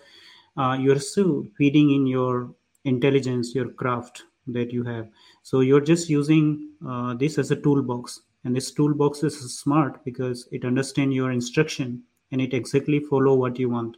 uh, 0.58 0.76
you're 0.80 1.00
still 1.00 1.46
feeding 1.56 1.92
in 1.92 2.08
your 2.08 2.50
intelligence 2.86 3.54
your 3.54 3.70
craft 3.70 4.24
that 4.48 4.74
you 4.74 4.84
have. 4.84 5.08
So 5.44 5.60
you're 5.60 5.88
just 5.94 6.10
using 6.10 6.70
uh, 6.88 7.14
this 7.14 7.38
as 7.38 7.52
a 7.52 7.56
toolbox. 7.56 8.22
And 8.44 8.56
this 8.56 8.72
toolbox 8.72 9.22
is 9.22 9.60
smart 9.60 10.04
because 10.04 10.48
it 10.52 10.66
understands 10.66 11.14
your 11.14 11.32
instruction 11.32 12.02
and 12.32 12.42
it 12.42 12.56
exactly 12.56 13.00
follow 13.02 13.36
what 13.36 13.60
you 13.60 13.70
want 13.70 13.98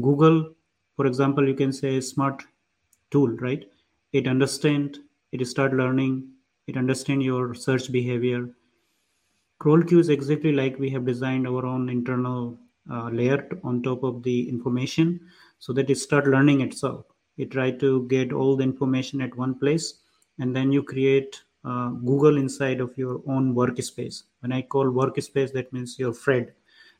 google 0.00 0.54
for 0.96 1.06
example 1.06 1.46
you 1.46 1.54
can 1.54 1.72
say 1.72 2.00
smart 2.00 2.42
tool 3.10 3.28
right? 3.46 3.70
It 4.12 4.26
understand 4.26 4.98
it 5.32 5.44
start 5.46 5.72
learning 5.72 6.28
it 6.66 6.76
understand 6.76 7.22
your 7.22 7.54
search 7.54 7.92
behavior. 7.92 8.48
CrawlQ 9.60 9.98
is 9.98 10.08
exactly 10.08 10.52
like 10.52 10.78
we 10.78 10.90
have 10.90 11.04
designed 11.06 11.46
our 11.46 11.64
own 11.66 11.88
internal 11.88 12.58
uh, 12.90 13.08
layer 13.10 13.48
on 13.62 13.82
top 13.82 14.02
of 14.02 14.22
the 14.22 14.48
information 14.48 15.20
so 15.58 15.72
that 15.72 15.90
it 15.90 15.96
start 15.98 16.26
learning 16.26 16.60
itself. 16.60 17.06
It 17.36 17.50
try 17.50 17.70
to 17.72 18.06
get 18.08 18.32
all 18.32 18.56
the 18.56 18.64
information 18.64 19.20
at 19.20 19.36
one 19.36 19.58
place 19.58 19.94
and 20.38 20.54
then 20.56 20.72
you 20.72 20.82
create 20.82 21.42
uh, 21.64 21.90
google 21.90 22.36
inside 22.36 22.80
of 22.80 22.96
your 22.98 23.22
own 23.26 23.54
workspace. 23.54 24.24
When 24.40 24.52
i 24.52 24.62
call 24.62 24.86
workspace 24.86 25.52
that 25.52 25.72
means 25.72 25.98
your 25.98 26.12
fred. 26.12 26.52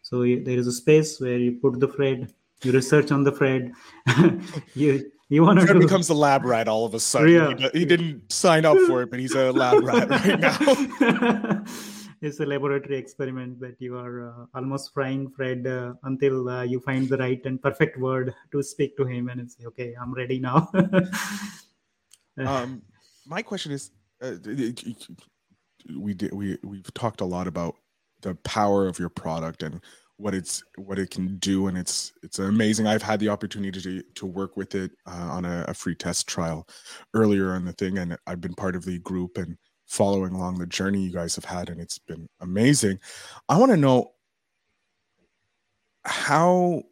So 0.02 0.20
there 0.20 0.58
is 0.58 0.66
a 0.66 0.72
space 0.72 1.20
where 1.20 1.38
you 1.38 1.52
put 1.52 1.80
the 1.80 1.88
fred 1.88 2.32
you 2.64 2.72
research 2.72 3.10
on 3.10 3.24
the 3.24 3.32
fred 3.32 3.72
you 4.74 5.10
you 5.28 5.42
want 5.42 5.58
to 5.58 5.66
Fred 5.66 5.74
do 5.74 5.80
becomes 5.80 6.08
a 6.10 6.14
lab 6.14 6.44
rat 6.44 6.68
all 6.68 6.84
of 6.84 6.94
a 6.94 7.00
sudden 7.00 7.30
Yeah. 7.30 7.68
he, 7.72 7.80
he 7.80 7.84
didn't 7.84 8.30
sign 8.32 8.64
up 8.64 8.76
for 8.86 9.02
it 9.02 9.10
but 9.10 9.18
he's 9.18 9.34
a 9.34 9.52
lab 9.52 9.82
rat 9.82 10.08
right 10.10 10.40
now 10.40 11.64
it's 12.24 12.40
a 12.40 12.46
laboratory 12.46 12.96
experiment 12.96 13.60
that 13.60 13.76
you 13.78 13.96
are 13.96 14.28
uh, 14.28 14.46
almost 14.54 14.92
frying 14.94 15.30
Fred 15.30 15.66
uh, 15.66 15.92
until 16.04 16.48
uh, 16.48 16.62
you 16.62 16.80
find 16.80 17.08
the 17.08 17.18
right 17.18 17.44
and 17.44 17.60
perfect 17.60 17.98
word 17.98 18.34
to 18.50 18.62
speak 18.62 18.96
to 18.96 19.04
him, 19.04 19.28
and 19.28 19.50
say, 19.50 19.64
okay. 19.66 19.94
I'm 20.00 20.14
ready 20.14 20.40
now. 20.40 20.70
um 22.38 22.82
my 23.26 23.42
question 23.42 23.72
is 23.72 23.90
uh, 24.22 24.34
we 25.96 26.14
did 26.14 26.32
we 26.32 26.58
we've 26.64 26.92
talked 26.94 27.20
a 27.20 27.24
lot 27.24 27.46
about 27.46 27.76
the 28.22 28.34
power 28.36 28.88
of 28.88 28.98
your 28.98 29.10
product 29.10 29.62
and 29.62 29.80
what 30.16 30.34
it's 30.34 30.62
what 30.76 30.98
it 30.98 31.10
can 31.10 31.36
do 31.38 31.66
and 31.66 31.76
it's 31.76 32.12
it's 32.22 32.38
amazing 32.38 32.86
i've 32.86 33.02
had 33.02 33.18
the 33.18 33.28
opportunity 33.28 33.80
to, 33.80 34.02
to 34.14 34.26
work 34.26 34.56
with 34.56 34.74
it 34.74 34.92
uh, 35.06 35.28
on 35.30 35.44
a, 35.44 35.64
a 35.68 35.74
free 35.74 35.94
test 35.94 36.28
trial 36.28 36.68
earlier 37.14 37.52
on 37.52 37.64
the 37.64 37.72
thing 37.72 37.98
and 37.98 38.16
i've 38.26 38.40
been 38.40 38.54
part 38.54 38.76
of 38.76 38.84
the 38.84 38.98
group 39.00 39.36
and 39.38 39.56
following 39.86 40.32
along 40.32 40.58
the 40.58 40.66
journey 40.66 41.00
you 41.00 41.12
guys 41.12 41.34
have 41.34 41.44
had 41.44 41.68
and 41.68 41.80
it's 41.80 41.98
been 41.98 42.28
amazing 42.40 42.98
i 43.48 43.58
want 43.58 43.70
to 43.70 43.76
know 43.76 44.12
how 46.04 46.82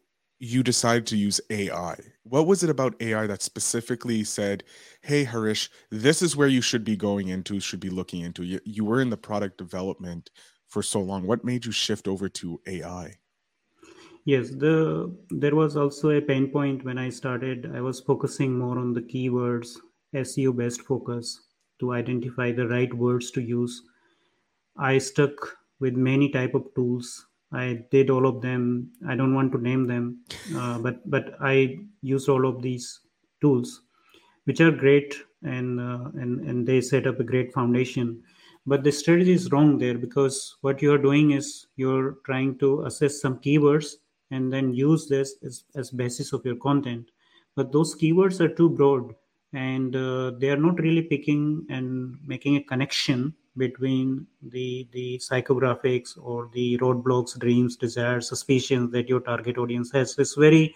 you 0.43 0.61
decided 0.61 1.07
to 1.07 1.15
use 1.15 1.39
AI. 1.49 1.95
What 2.23 2.47
was 2.47 2.63
it 2.63 2.69
about 2.69 3.01
AI 3.01 3.27
that 3.27 3.41
specifically 3.41 4.25
said, 4.25 4.65
"Hey, 5.01 5.23
Harish, 5.23 5.69
this 5.89 6.21
is 6.21 6.35
where 6.35 6.49
you 6.49 6.59
should 6.59 6.83
be 6.83 6.97
going 6.97 7.29
into, 7.29 7.61
should 7.61 7.79
be 7.79 7.89
looking 7.89 8.23
into"? 8.23 8.43
You, 8.43 8.59
you 8.65 8.83
were 8.83 8.99
in 8.99 9.09
the 9.09 9.15
product 9.15 9.57
development 9.57 10.31
for 10.73 10.83
so 10.83 11.01
long. 11.01 11.27
What 11.27 11.45
made 11.45 11.65
you 11.65 11.71
shift 11.71 12.07
over 12.07 12.27
to 12.29 12.61
AI? 12.67 13.19
Yes, 14.25 14.49
the 14.51 15.15
there 15.29 15.55
was 15.55 15.75
also 15.75 16.09
a 16.09 16.21
pain 16.21 16.49
point 16.49 16.83
when 16.83 16.97
I 16.97 17.09
started. 17.09 17.65
I 17.75 17.81
was 17.81 17.99
focusing 17.99 18.57
more 18.57 18.77
on 18.79 18.93
the 18.93 19.01
keywords, 19.01 19.77
SEO 20.13 20.53
best 20.53 20.81
focus 20.81 21.41
to 21.79 21.91
identify 21.93 22.51
the 22.51 22.67
right 22.67 22.93
words 22.93 23.31
to 23.31 23.41
use. 23.41 23.81
I 24.77 24.99
stuck 24.99 25.57
with 25.79 25.95
many 25.95 26.29
type 26.29 26.55
of 26.55 26.73
tools 26.75 27.27
I 27.51 27.85
did 27.91 28.09
all 28.09 28.27
of 28.27 28.41
them. 28.41 28.93
I 29.07 29.15
don't 29.15 29.35
want 29.35 29.51
to 29.53 29.59
name 29.59 29.87
them, 29.87 30.25
uh, 30.55 30.79
but 30.79 31.09
but 31.09 31.35
I 31.39 31.79
used 32.01 32.29
all 32.29 32.47
of 32.47 32.61
these 32.63 33.01
tools, 33.41 33.83
which 34.45 34.61
are 34.61 34.71
great 34.71 35.15
and 35.43 35.79
uh, 35.79 36.11
and 36.15 36.41
and 36.41 36.67
they 36.67 36.81
set 36.81 37.07
up 37.07 37.19
a 37.19 37.23
great 37.23 37.53
foundation. 37.53 38.23
But 38.65 38.83
the 38.83 38.91
strategy 38.91 39.33
is 39.33 39.51
wrong 39.51 39.77
there 39.77 39.97
because 39.97 40.55
what 40.61 40.81
you 40.81 40.93
are 40.93 40.97
doing 40.97 41.31
is 41.31 41.67
you're 41.75 42.17
trying 42.25 42.57
to 42.59 42.83
assess 42.83 43.19
some 43.19 43.39
keywords 43.39 43.95
and 44.31 44.51
then 44.51 44.73
use 44.73 45.07
this 45.07 45.35
as, 45.43 45.65
as 45.75 45.91
basis 45.91 46.31
of 46.33 46.45
your 46.45 46.55
content. 46.55 47.11
But 47.55 47.71
those 47.71 47.95
keywords 47.95 48.39
are 48.39 48.53
too 48.53 48.69
broad 48.69 49.13
and 49.53 49.95
uh, 49.95 50.31
they 50.39 50.49
are 50.49 50.57
not 50.57 50.79
really 50.79 51.03
picking 51.03 51.65
and 51.69 52.17
making 52.25 52.55
a 52.55 52.63
connection 52.63 53.33
between 53.57 54.25
the 54.41 54.87
the 54.91 55.19
psychographics 55.19 56.17
or 56.19 56.49
the 56.53 56.77
roadblocks 56.79 57.37
dreams 57.39 57.75
desires 57.75 58.27
suspicions 58.27 58.91
that 58.91 59.07
your 59.07 59.19
target 59.19 59.57
audience 59.57 59.91
has 59.91 60.17
it's 60.17 60.33
very 60.33 60.75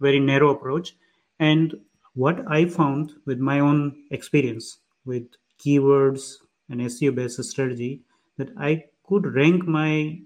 very 0.00 0.18
narrow 0.18 0.50
approach 0.50 0.96
and 1.40 1.74
what 2.14 2.40
i 2.48 2.64
found 2.64 3.12
with 3.26 3.38
my 3.38 3.60
own 3.60 3.94
experience 4.10 4.78
with 5.04 5.26
keywords 5.62 6.36
and 6.68 6.80
seo 6.80 7.14
based 7.14 7.42
strategy 7.44 7.92
that 8.38 8.50
i 8.58 8.84
could 9.08 9.34
rank 9.34 9.66
my 9.66 10.18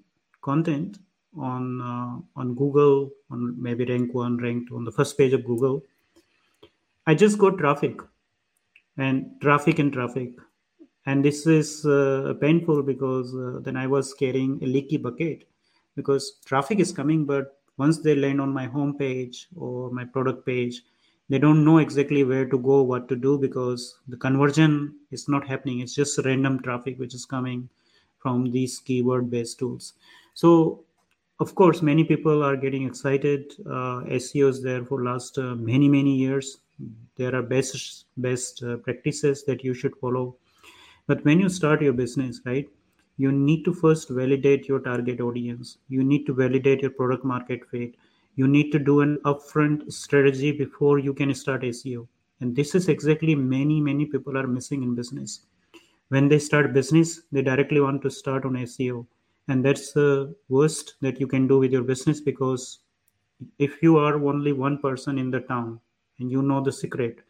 content 0.43 0.99
on 1.37 1.81
uh, 1.81 2.41
on 2.41 2.55
google 2.55 3.11
on 3.31 3.55
maybe 3.67 3.85
rank 3.85 4.15
1 4.15 4.39
ranked 4.39 4.73
on 4.73 4.85
the 4.85 4.93
first 4.93 5.17
page 5.17 5.33
of 5.33 5.45
google. 5.45 5.83
I 7.07 7.15
just 7.15 7.39
got 7.39 7.59
traffic 7.59 8.01
and 8.97 9.41
traffic 9.41 9.79
and 9.79 9.93
traffic. 9.93 10.33
And 11.07 11.25
this 11.25 11.47
is 11.47 11.87
uh, 11.87 12.35
painful 12.41 12.83
because 12.83 13.35
uh, 13.35 13.61
then 13.63 13.77
i 13.77 13.87
was 13.87 14.13
carrying 14.15 14.59
a 14.63 14.67
leaky 14.67 14.97
bucket 14.97 15.49
because 15.97 16.33
traffic 16.45 16.79
is 16.79 16.93
coming 16.93 17.25
but 17.25 17.57
once 17.79 17.99
they 17.99 18.15
land 18.15 18.41
on 18.41 18.53
my 18.53 18.67
home 18.67 18.97
page 18.99 19.49
or 19.57 19.91
my 19.91 20.05
product 20.05 20.45
page 20.45 20.83
they 21.31 21.39
don't 21.39 21.65
know 21.65 21.79
exactly 21.79 22.25
where 22.25 22.45
to 22.45 22.59
go 22.59 22.83
what 22.83 23.09
to 23.09 23.17
do 23.17 23.39
because 23.39 23.95
the 24.09 24.17
conversion 24.17 24.97
is 25.13 25.29
not 25.29 25.47
happening. 25.47 25.79
It's 25.79 25.95
just 25.95 26.19
random 26.25 26.61
traffic 26.61 26.99
which 26.99 27.15
is 27.15 27.25
coming 27.25 27.69
from 28.19 28.51
these 28.51 28.81
keyword 28.81 29.31
based 29.31 29.61
tools. 29.61 29.95
So 30.35 30.85
of 31.39 31.55
course 31.55 31.83
many 31.83 32.05
people 32.05 32.43
are 32.43 32.57
getting 32.57 32.85
excited. 32.85 33.53
Uh, 33.65 34.03
seo 34.25 34.49
is 34.49 34.63
there 34.63 34.85
for 34.85 35.05
last 35.05 35.39
uh, 35.39 35.55
many 35.55 35.89
many 35.89 36.17
years. 36.17 36.59
There 37.17 37.35
are 37.35 37.43
best 37.43 38.07
best 38.17 38.63
uh, 38.65 38.77
practices 38.79 39.45
that 39.45 39.63
you 39.63 39.73
should 39.73 39.97
follow. 39.97 40.37
But 41.07 41.25
when 41.25 41.41
you 41.41 41.49
start 41.49 41.81
your 41.81 41.93
business, 41.93 42.41
right, 42.45 42.69
you 43.19 43.31
need 43.31 43.65
to 43.65 43.73
first 43.73 44.11
validate 44.11 44.69
your 44.69 44.81
target 44.81 45.21
audience. 45.21 45.79
You 45.89 46.03
need 46.03 46.27
to 46.27 46.35
validate 46.35 46.83
your 46.83 46.91
product 46.91 47.25
market 47.25 47.69
fit. 47.71 47.95
You 48.37 48.49
need 48.49 48.71
to 48.73 48.79
do 48.79 49.01
an 49.01 49.19
upfront 49.25 49.93
strategy 49.93 50.53
before 50.53 50.99
you 50.99 51.13
can 51.13 51.35
start 51.35 51.63
SEO. 51.63 52.07
And 52.41 52.57
this 52.57 52.75
is 52.75 52.89
exactly 52.89 53.35
many, 53.35 53.81
many 53.81 54.07
people 54.07 54.39
are 54.39 54.47
missing 54.47 54.83
in 54.83 54.95
business. 54.95 55.47
When 56.09 56.29
they 56.29 56.39
start 56.39 56.73
business, 56.73 57.23
they 57.31 57.43
directly 57.43 57.81
want 57.81 58.03
to 58.03 58.11
start 58.11 58.45
on 58.45 58.53
SEO. 58.55 59.07
And 59.49 59.65
that's 59.65 59.93
the 59.93 60.35
worst 60.49 60.95
that 61.01 61.21
you 61.21 61.27
can 61.27 61.47
do 61.47 61.59
with 61.59 61.73
your 61.73 61.83
business 61.83 62.21
because 62.21 62.81
if 63.59 63.83
you 63.83 63.97
are 63.97 64.15
only 64.15 64.53
one 64.53 64.79
person 64.79 65.19
in 65.19 65.31
the 65.31 65.41
town 65.41 65.81
and 66.19 66.31
you 66.31 66.43
know 66.43 66.63
the 66.63 66.73
secret 66.73 67.21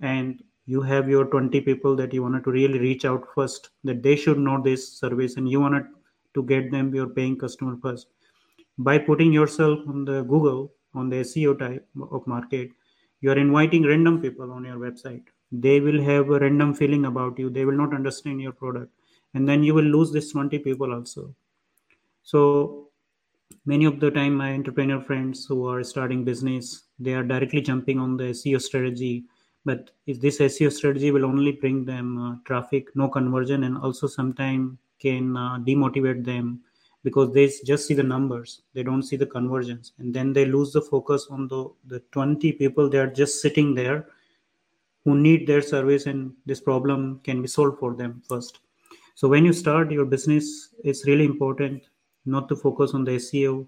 and 0.00 0.42
you 0.66 0.80
have 0.80 1.08
your 1.08 1.24
20 1.26 1.60
people 1.60 1.96
that 1.96 2.12
you 2.12 2.22
wanted 2.22 2.44
to 2.44 2.50
really 2.50 2.78
reach 2.78 3.04
out 3.04 3.26
first 3.34 3.70
that 3.84 4.02
they 4.02 4.16
should 4.16 4.38
know 4.38 4.60
this 4.62 4.86
service 4.98 5.36
and 5.36 5.48
you 5.48 5.60
wanted 5.60 5.84
to 6.34 6.42
get 6.44 6.70
them 6.70 6.94
your 6.94 7.08
paying 7.08 7.38
customer 7.38 7.76
first 7.82 8.08
by 8.78 8.98
putting 8.98 9.32
yourself 9.32 9.78
on 9.88 10.04
the 10.04 10.22
google 10.22 10.72
on 10.94 11.08
the 11.08 11.16
seo 11.16 11.58
type 11.58 11.86
of 12.10 12.26
market 12.26 12.70
you 13.22 13.30
are 13.30 13.38
inviting 13.38 13.84
random 13.86 14.20
people 14.20 14.50
on 14.50 14.64
your 14.64 14.76
website. 14.76 15.22
They 15.52 15.78
will 15.80 16.02
have 16.02 16.30
a 16.30 16.40
random 16.40 16.74
feeling 16.74 17.04
about 17.04 17.38
you. 17.38 17.50
They 17.50 17.64
will 17.64 17.76
not 17.76 17.94
understand 17.94 18.42
your 18.42 18.52
product. 18.52 18.92
And 19.34 19.48
then 19.48 19.62
you 19.62 19.74
will 19.74 19.84
lose 19.84 20.10
this 20.10 20.32
20 20.32 20.58
people 20.58 20.92
also. 20.92 21.34
So 22.24 22.88
many 23.64 23.84
of 23.84 24.00
the 24.00 24.10
time 24.10 24.34
my 24.34 24.52
entrepreneur 24.52 25.00
friends 25.00 25.46
who 25.46 25.68
are 25.68 25.84
starting 25.84 26.24
business 26.24 26.84
they 26.98 27.14
are 27.14 27.22
directly 27.22 27.60
jumping 27.60 28.00
on 28.00 28.16
the 28.16 28.30
seo 28.40 28.60
strategy. 28.60 29.24
But 29.64 29.90
if 30.06 30.20
this 30.20 30.38
seo 30.38 30.72
strategy 30.72 31.12
will 31.12 31.24
only 31.24 31.52
bring 31.52 31.84
them 31.84 32.18
uh, 32.18 32.36
traffic 32.44 32.88
no 32.96 33.08
conversion 33.08 33.62
and 33.64 33.78
also 33.78 34.08
sometimes 34.08 34.78
can 34.98 35.36
uh, 35.36 35.58
demotivate 35.58 36.24
them 36.24 36.60
because 37.02 37.32
they 37.32 37.50
just 37.64 37.86
see 37.86 37.94
the 37.94 38.02
numbers. 38.02 38.62
They 38.74 38.82
don't 38.82 39.02
see 39.02 39.16
the 39.16 39.26
conversions. 39.26 39.92
And 39.98 40.14
then 40.14 40.32
they 40.32 40.44
lose 40.44 40.72
the 40.72 40.80
focus 40.80 41.26
on 41.30 41.48
the 41.48 41.70
the 41.86 42.00
20 42.12 42.52
people 42.52 42.88
they 42.88 42.98
are 42.98 43.10
just 43.10 43.40
sitting 43.42 43.74
there 43.74 44.06
who 45.04 45.16
need 45.16 45.46
their 45.46 45.62
service 45.62 46.06
and 46.06 46.32
this 46.46 46.60
problem 46.60 47.20
can 47.24 47.42
be 47.42 47.48
solved 47.48 47.78
for 47.78 47.94
them 47.94 48.22
first. 48.28 48.60
So 49.14 49.28
when 49.28 49.44
you 49.44 49.52
start 49.52 49.90
your 49.90 50.06
business 50.06 50.68
it's 50.84 51.06
really 51.06 51.24
important 51.24 51.82
not 52.24 52.48
to 52.48 52.56
focus 52.56 52.94
on 52.94 53.04
the 53.04 53.16
seo 53.16 53.66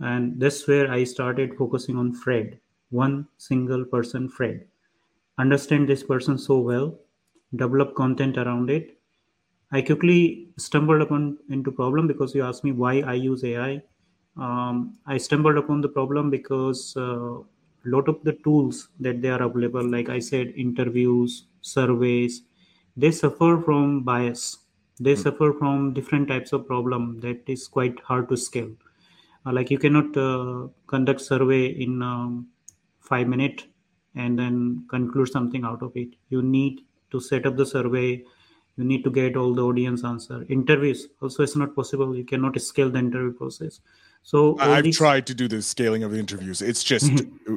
and 0.00 0.40
that's 0.40 0.66
where 0.66 0.90
i 0.90 1.04
started 1.04 1.54
focusing 1.58 1.98
on 1.98 2.12
fred 2.12 2.58
one 2.94 3.26
single 3.38 3.84
person 3.84 4.28
fred. 4.28 4.64
Understand 5.38 5.88
this 5.88 6.04
person 6.04 6.38
so 6.38 6.58
well, 6.58 6.96
develop 7.56 7.94
content 7.96 8.38
around 8.38 8.70
it. 8.70 8.96
I 9.74 9.82
quickly 9.82 10.48
stumbled 10.56 11.02
upon 11.02 11.38
into 11.50 11.72
problem 11.72 12.06
because 12.06 12.32
you 12.32 12.44
asked 12.44 12.62
me 12.62 12.70
why 12.70 13.00
I 13.00 13.14
use 13.14 13.42
AI. 13.42 13.82
Um, 14.36 14.96
I 15.04 15.16
stumbled 15.18 15.58
upon 15.58 15.80
the 15.80 15.88
problem 15.88 16.30
because 16.30 16.94
a 16.96 17.02
uh, 17.02 17.38
lot 17.84 18.08
of 18.08 18.22
the 18.22 18.34
tools 18.44 18.88
that 19.00 19.20
they 19.20 19.30
are 19.30 19.42
available, 19.42 19.84
like 19.96 20.08
I 20.08 20.20
said, 20.20 20.52
interviews, 20.56 21.46
surveys, 21.60 22.42
they 22.96 23.10
suffer 23.10 23.60
from 23.64 24.04
bias. 24.04 24.58
They 25.00 25.14
mm. 25.14 25.22
suffer 25.24 25.52
from 25.52 25.92
different 25.92 26.28
types 26.28 26.52
of 26.52 26.68
problem 26.68 27.18
that 27.20 27.42
is 27.48 27.66
quite 27.66 27.98
hard 27.98 28.28
to 28.28 28.36
scale. 28.36 28.70
Uh, 29.44 29.52
like 29.52 29.72
you 29.72 29.78
cannot 29.78 30.16
uh, 30.16 30.68
conduct 30.86 31.20
survey 31.20 31.66
in 31.66 32.00
um, 32.00 32.46
five 33.00 33.26
minutes 33.26 33.64
and 34.14 34.38
then 34.38 34.86
conclude 34.88 35.28
something 35.28 35.64
out 35.64 35.82
of 35.82 35.92
it 35.96 36.08
you 36.28 36.42
need 36.42 36.82
to 37.10 37.20
set 37.20 37.46
up 37.46 37.56
the 37.56 37.66
survey 37.66 38.22
you 38.76 38.84
need 38.84 39.04
to 39.04 39.10
get 39.10 39.36
all 39.36 39.54
the 39.54 39.62
audience 39.62 40.04
answer. 40.04 40.44
Interviews 40.48 41.08
also 41.22 41.42
it's 41.42 41.56
not 41.56 41.74
possible. 41.74 42.16
You 42.16 42.24
cannot 42.24 42.60
scale 42.60 42.90
the 42.90 42.98
interview 42.98 43.32
process. 43.32 43.80
So 44.22 44.56
i've 44.58 44.84
these... 44.84 44.96
tried 44.96 45.26
to 45.26 45.34
do 45.34 45.48
the 45.48 45.60
scaling 45.60 46.02
of 46.02 46.12
the 46.12 46.18
interviews. 46.18 46.62
It's 46.62 46.82
just 46.82 47.12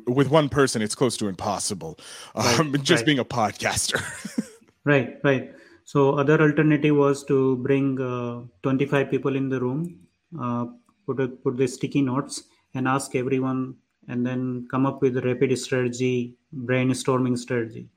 with 0.05 0.29
one 0.29 0.49
person 0.49 0.81
it's 0.81 0.95
close 0.95 1.17
to 1.17 1.27
impossible. 1.27 1.97
Right, 2.35 2.59
um, 2.59 2.75
just 2.81 3.01
right. 3.01 3.05
being 3.05 3.19
a 3.19 3.25
podcaster. 3.25 4.01
Right 4.85 5.17
right. 5.21 5.53
So 5.83 6.17
other 6.17 6.41
alternative 6.41 6.95
was 6.95 7.25
to 7.25 7.57
bring 7.57 7.99
uh, 7.99 8.43
25 8.63 9.11
people 9.11 9.35
in 9.35 9.49
the 9.49 9.59
room 9.59 10.07
uh, 10.39 10.67
put 11.05 11.19
a, 11.19 11.27
put 11.27 11.57
the 11.57 11.67
sticky 11.67 12.01
notes 12.01 12.43
and 12.73 12.87
ask 12.87 13.15
everyone 13.15 13.75
and 14.07 14.25
then 14.25 14.67
come 14.69 14.85
up 14.85 15.01
with 15.01 15.17
a 15.17 15.21
rapid 15.21 15.57
strategy, 15.57 16.35
brainstorming 16.55 17.37
strategy. 17.37 17.87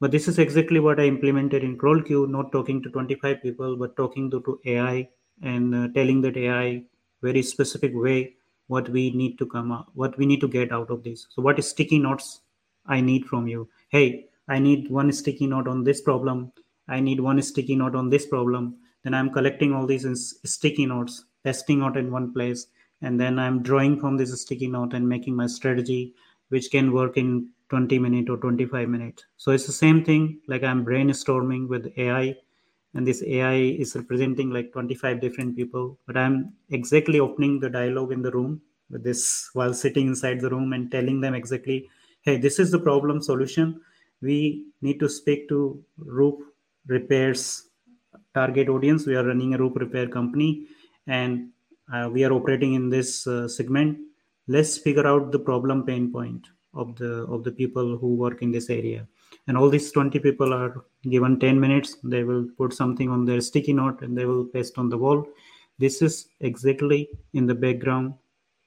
But 0.00 0.10
this 0.10 0.28
is 0.28 0.38
exactly 0.38 0.80
what 0.80 0.98
I 0.98 1.04
implemented 1.04 1.62
in 1.62 1.76
CrawlQ, 1.76 2.28
not 2.30 2.52
talking 2.52 2.82
to 2.82 2.90
25 2.90 3.42
people, 3.42 3.76
but 3.76 3.96
talking 3.96 4.30
to, 4.30 4.40
to 4.40 4.60
AI 4.64 5.08
and 5.42 5.74
uh, 5.74 5.88
telling 5.94 6.22
that 6.22 6.36
AI 6.36 6.84
very 7.22 7.42
specific 7.42 7.92
way 7.94 8.34
what 8.68 8.88
we 8.88 9.10
need 9.10 9.38
to 9.38 9.46
come 9.46 9.72
up, 9.72 9.88
what 9.94 10.16
we 10.16 10.24
need 10.26 10.40
to 10.40 10.48
get 10.48 10.72
out 10.72 10.90
of 10.90 11.02
this. 11.02 11.26
So 11.30 11.42
what 11.42 11.58
is 11.58 11.68
sticky 11.68 11.98
notes 11.98 12.40
I 12.86 13.00
need 13.00 13.26
from 13.26 13.46
you? 13.46 13.68
Hey, 13.88 14.26
I 14.48 14.58
need 14.58 14.90
one 14.90 15.12
sticky 15.12 15.46
note 15.46 15.68
on 15.68 15.84
this 15.84 16.00
problem. 16.00 16.52
I 16.88 17.00
need 17.00 17.20
one 17.20 17.40
sticky 17.42 17.76
note 17.76 17.94
on 17.94 18.08
this 18.08 18.26
problem. 18.26 18.76
Then 19.04 19.14
I'm 19.14 19.30
collecting 19.30 19.74
all 19.74 19.86
these 19.86 20.40
sticky 20.44 20.86
notes, 20.86 21.24
testing 21.44 21.82
out 21.82 21.96
in 21.96 22.10
one 22.10 22.32
place 22.32 22.66
and 23.02 23.18
then 23.18 23.38
i'm 23.38 23.62
drawing 23.62 23.98
from 23.98 24.16
this 24.16 24.38
sticky 24.40 24.68
note 24.68 24.94
and 24.94 25.08
making 25.08 25.34
my 25.34 25.46
strategy 25.46 26.14
which 26.48 26.70
can 26.70 26.92
work 26.92 27.16
in 27.16 27.48
20 27.70 27.98
minutes 27.98 28.30
or 28.30 28.36
25 28.36 28.88
minutes 28.88 29.24
so 29.36 29.52
it's 29.52 29.66
the 29.66 29.72
same 29.72 30.04
thing 30.04 30.40
like 30.48 30.62
i'm 30.62 30.84
brainstorming 30.84 31.68
with 31.68 31.92
ai 31.96 32.34
and 32.94 33.06
this 33.06 33.22
ai 33.22 33.54
is 33.84 33.94
representing 33.94 34.50
like 34.50 34.72
25 34.72 35.20
different 35.20 35.56
people 35.56 35.98
but 36.06 36.16
i'm 36.16 36.52
exactly 36.70 37.20
opening 37.20 37.60
the 37.60 37.70
dialogue 37.70 38.12
in 38.12 38.22
the 38.22 38.30
room 38.32 38.60
with 38.90 39.04
this 39.04 39.50
while 39.52 39.72
sitting 39.72 40.08
inside 40.08 40.40
the 40.40 40.50
room 40.50 40.72
and 40.72 40.90
telling 40.90 41.20
them 41.20 41.34
exactly, 41.34 41.88
hey, 42.22 42.36
this 42.36 42.58
is 42.58 42.70
the 42.70 42.78
problem 42.78 43.22
solution. 43.22 43.80
We 44.20 44.66
need 44.82 45.00
to 45.00 45.08
speak 45.08 45.48
to 45.48 45.82
roof 45.96 46.40
repairs 46.86 47.68
target 48.34 48.68
audience. 48.68 49.06
We 49.06 49.16
are 49.16 49.24
running 49.24 49.54
a 49.54 49.58
roof 49.58 49.72
repair 49.76 50.08
company 50.08 50.66
and 51.06 51.50
uh, 51.92 52.10
we 52.12 52.24
are 52.24 52.32
operating 52.32 52.74
in 52.74 52.90
this 52.90 53.26
uh, 53.26 53.48
segment. 53.48 53.98
Let's 54.46 54.76
figure 54.76 55.06
out 55.06 55.32
the 55.32 55.38
problem 55.38 55.84
pain 55.84 56.12
point 56.12 56.46
of 56.74 56.96
the 56.96 57.24
of 57.24 57.44
the 57.44 57.52
people 57.52 57.96
who 57.98 58.14
work 58.14 58.42
in 58.42 58.50
this 58.50 58.70
area. 58.70 59.06
And 59.46 59.56
all 59.56 59.68
these 59.68 59.90
20 59.92 60.18
people 60.20 60.52
are 60.52 60.84
given 61.02 61.38
10 61.40 61.58
minutes. 61.58 61.96
They 62.04 62.24
will 62.24 62.46
put 62.56 62.72
something 62.72 63.08
on 63.08 63.24
their 63.24 63.40
sticky 63.40 63.72
note 63.72 64.02
and 64.02 64.16
they 64.16 64.24
will 64.24 64.44
paste 64.44 64.78
on 64.78 64.88
the 64.88 64.98
wall. 64.98 65.26
This 65.78 66.02
is 66.02 66.28
exactly 66.40 67.08
in 67.32 67.46
the 67.46 67.54
background 67.54 68.14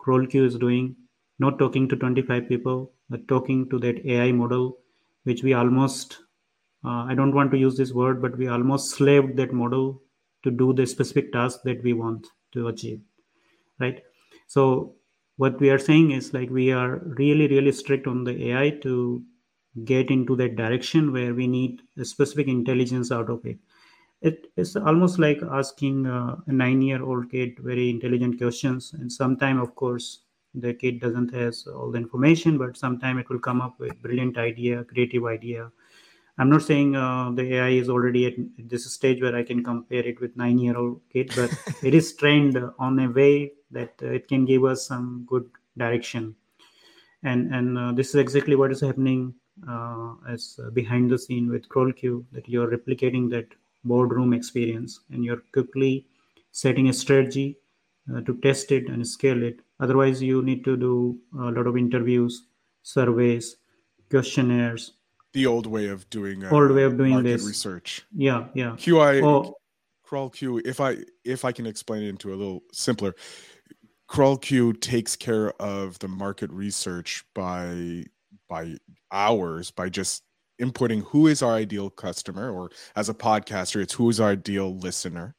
CrawlQ 0.01 0.45
is 0.45 0.57
doing 0.57 0.95
not 1.39 1.57
talking 1.57 1.87
to 1.89 1.95
25 1.95 2.47
people 2.47 2.91
but 3.09 3.27
talking 3.27 3.69
to 3.69 3.79
that 3.79 4.05
ai 4.05 4.31
model 4.31 4.77
which 5.23 5.43
we 5.43 5.53
almost 5.53 6.19
uh, 6.85 7.03
i 7.05 7.15
don't 7.15 7.33
want 7.33 7.51
to 7.51 7.57
use 7.57 7.75
this 7.75 7.91
word 7.91 8.21
but 8.21 8.37
we 8.37 8.47
almost 8.47 8.91
slaved 8.91 9.35
that 9.37 9.53
model 9.53 10.01
to 10.43 10.51
do 10.51 10.73
the 10.73 10.85
specific 10.85 11.31
task 11.31 11.61
that 11.63 11.81
we 11.83 11.93
want 11.93 12.27
to 12.51 12.67
achieve 12.67 13.01
right? 13.79 14.03
So 14.47 14.95
what 15.37 15.59
we 15.59 15.69
are 15.69 15.79
saying 15.79 16.11
is 16.11 16.33
like 16.33 16.49
we 16.49 16.71
are 16.71 16.97
really 17.17 17.47
really 17.47 17.71
strict 17.71 18.07
on 18.07 18.23
the 18.23 18.49
ai 18.49 18.69
to 18.69 19.23
get 19.83 20.11
into 20.11 20.35
that 20.35 20.55
direction 20.55 21.11
where 21.11 21.33
we 21.33 21.47
need 21.47 21.81
a 21.97 22.05
specific 22.05 22.47
intelligence 22.47 23.11
out 23.11 23.29
of 23.29 23.43
it. 23.43 23.57
It 24.21 24.51
is 24.55 24.75
almost 24.75 25.17
like 25.17 25.41
asking 25.41 26.05
a 26.05 26.37
nine 26.47 26.81
year 26.81 27.03
old 27.03 27.31
kid 27.31 27.57
very 27.59 27.89
intelligent 27.89 28.37
questions 28.37 28.93
and 28.93 29.11
sometime 29.11 29.59
of 29.59 29.75
course 29.75 30.21
the 30.53 30.73
kid 30.73 31.01
doesn't 31.01 31.33
has 31.33 31.65
all 31.67 31.91
the 31.91 31.97
information 31.97 32.57
but 32.57 32.77
sometime 32.77 33.17
it 33.17 33.27
will 33.29 33.39
come 33.39 33.59
up 33.59 33.79
with 33.79 34.01
brilliant 34.01 34.37
idea 34.37 34.83
creative 34.83 35.25
idea 35.25 35.71
i'm 36.37 36.49
not 36.49 36.61
saying 36.61 36.95
uh, 36.95 37.31
the 37.31 37.55
ai 37.55 37.69
is 37.69 37.89
already 37.89 38.25
at 38.27 38.33
this 38.69 38.91
stage 38.93 39.21
where 39.21 39.35
i 39.35 39.43
can 39.43 39.63
compare 39.63 40.05
it 40.11 40.19
with 40.19 40.35
nine 40.35 40.57
year 40.57 40.77
old 40.77 40.99
kid 41.11 41.31
but 41.35 41.51
it 41.83 41.93
is 41.93 42.15
trained 42.15 42.57
on 42.79 42.99
a 42.99 43.09
way 43.09 43.51
that 43.71 43.93
uh, 44.01 44.07
it 44.07 44.27
can 44.27 44.45
give 44.45 44.63
us 44.63 44.87
some 44.87 45.25
good 45.27 45.49
direction 45.77 46.35
and 47.23 47.53
and 47.53 47.77
uh, 47.77 47.91
this 47.91 48.09
is 48.09 48.15
exactly 48.15 48.55
what 48.55 48.71
is 48.71 48.81
happening 48.81 49.33
uh, 49.69 50.13
as 50.27 50.59
uh, 50.63 50.69
behind 50.71 51.09
the 51.09 51.17
scene 51.17 51.49
with 51.49 51.69
CrawlQ 51.69 52.25
that 52.31 52.49
you're 52.49 52.71
replicating 52.75 53.29
that 53.29 53.47
boardroom 53.83 54.33
experience 54.33 55.01
and 55.11 55.23
you're 55.23 55.43
quickly 55.51 56.07
setting 56.51 56.89
a 56.89 56.93
strategy 56.93 57.57
uh, 58.13 58.21
to 58.21 58.37
test 58.37 58.71
it 58.71 58.89
and 58.89 59.07
scale 59.07 59.41
it. 59.43 59.59
Otherwise, 59.79 60.21
you 60.21 60.41
need 60.41 60.63
to 60.65 60.77
do 60.77 61.17
a 61.39 61.51
lot 61.51 61.67
of 61.67 61.77
interviews, 61.77 62.43
surveys, 62.81 63.57
questionnaires. 64.09 64.93
The 65.33 65.45
old 65.47 65.65
way 65.65 65.87
of 65.87 66.09
doing 66.09 66.43
uh, 66.43 66.49
old 66.49 66.71
way 66.71 66.83
of 66.83 66.97
doing 66.97 67.23
this 67.23 67.45
research. 67.45 68.05
Yeah, 68.15 68.47
yeah. 68.53 68.71
QI 68.71 69.23
oh. 69.23 69.55
CrawlQ. 70.07 70.65
If 70.65 70.79
I 70.79 70.97
if 71.25 71.43
I 71.43 71.51
can 71.51 71.65
explain 71.65 72.03
it 72.03 72.09
into 72.09 72.29
a 72.29 72.35
little 72.35 72.63
simpler, 72.71 73.15
CrawlQ 74.09 74.79
takes 74.79 75.15
care 75.15 75.49
of 75.61 75.97
the 75.99 76.07
market 76.07 76.51
research 76.51 77.25
by 77.33 78.03
by 78.47 78.75
hours 79.11 79.71
by 79.71 79.89
just 79.89 80.23
inputting 80.61 81.03
who 81.05 81.27
is 81.27 81.41
our 81.41 81.53
ideal 81.53 81.89
customer 81.89 82.51
or 82.51 82.69
as 82.95 83.09
a 83.09 83.13
podcaster 83.13 83.81
it's 83.81 83.93
who 83.93 84.09
is 84.09 84.19
our 84.19 84.31
ideal 84.31 84.77
listener 84.77 85.35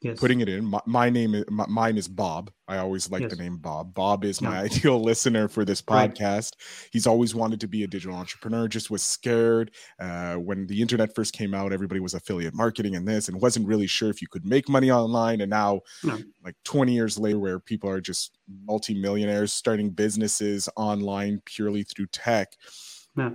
yes. 0.00 0.18
putting 0.18 0.40
it 0.40 0.48
in 0.48 0.64
my, 0.64 0.80
my 0.86 1.10
name 1.10 1.34
is 1.34 1.44
my, 1.48 1.66
mine 1.68 1.96
is 1.96 2.08
bob 2.08 2.50
i 2.68 2.78
always 2.78 3.10
like 3.10 3.22
yes. 3.22 3.30
the 3.30 3.36
name 3.36 3.56
bob 3.56 3.92
bob 3.94 4.24
is 4.24 4.40
my 4.40 4.52
yeah. 4.52 4.60
ideal 4.62 5.00
listener 5.02 5.48
for 5.48 5.64
this 5.64 5.82
podcast 5.82 6.52
right. 6.56 6.88
he's 6.92 7.06
always 7.06 7.34
wanted 7.34 7.60
to 7.60 7.68
be 7.68 7.84
a 7.84 7.86
digital 7.86 8.16
entrepreneur 8.16 8.68
just 8.68 8.90
was 8.90 9.02
scared 9.02 9.70
uh, 10.00 10.34
when 10.34 10.66
the 10.66 10.80
internet 10.80 11.14
first 11.14 11.32
came 11.32 11.54
out 11.54 11.72
everybody 11.72 12.00
was 12.00 12.14
affiliate 12.14 12.54
marketing 12.54 12.96
and 12.96 13.06
this 13.06 13.28
and 13.28 13.40
wasn't 13.40 13.66
really 13.66 13.86
sure 13.86 14.10
if 14.10 14.22
you 14.22 14.28
could 14.28 14.44
make 14.44 14.68
money 14.68 14.90
online 14.90 15.40
and 15.40 15.50
now 15.50 15.80
no. 16.04 16.18
like 16.44 16.54
20 16.64 16.92
years 16.92 17.18
later 17.18 17.38
where 17.38 17.58
people 17.58 17.90
are 17.90 18.00
just 18.00 18.38
multimillionaires 18.64 19.52
starting 19.52 19.90
businesses 19.90 20.68
online 20.76 21.40
purely 21.44 21.82
through 21.82 22.06
tech. 22.06 22.54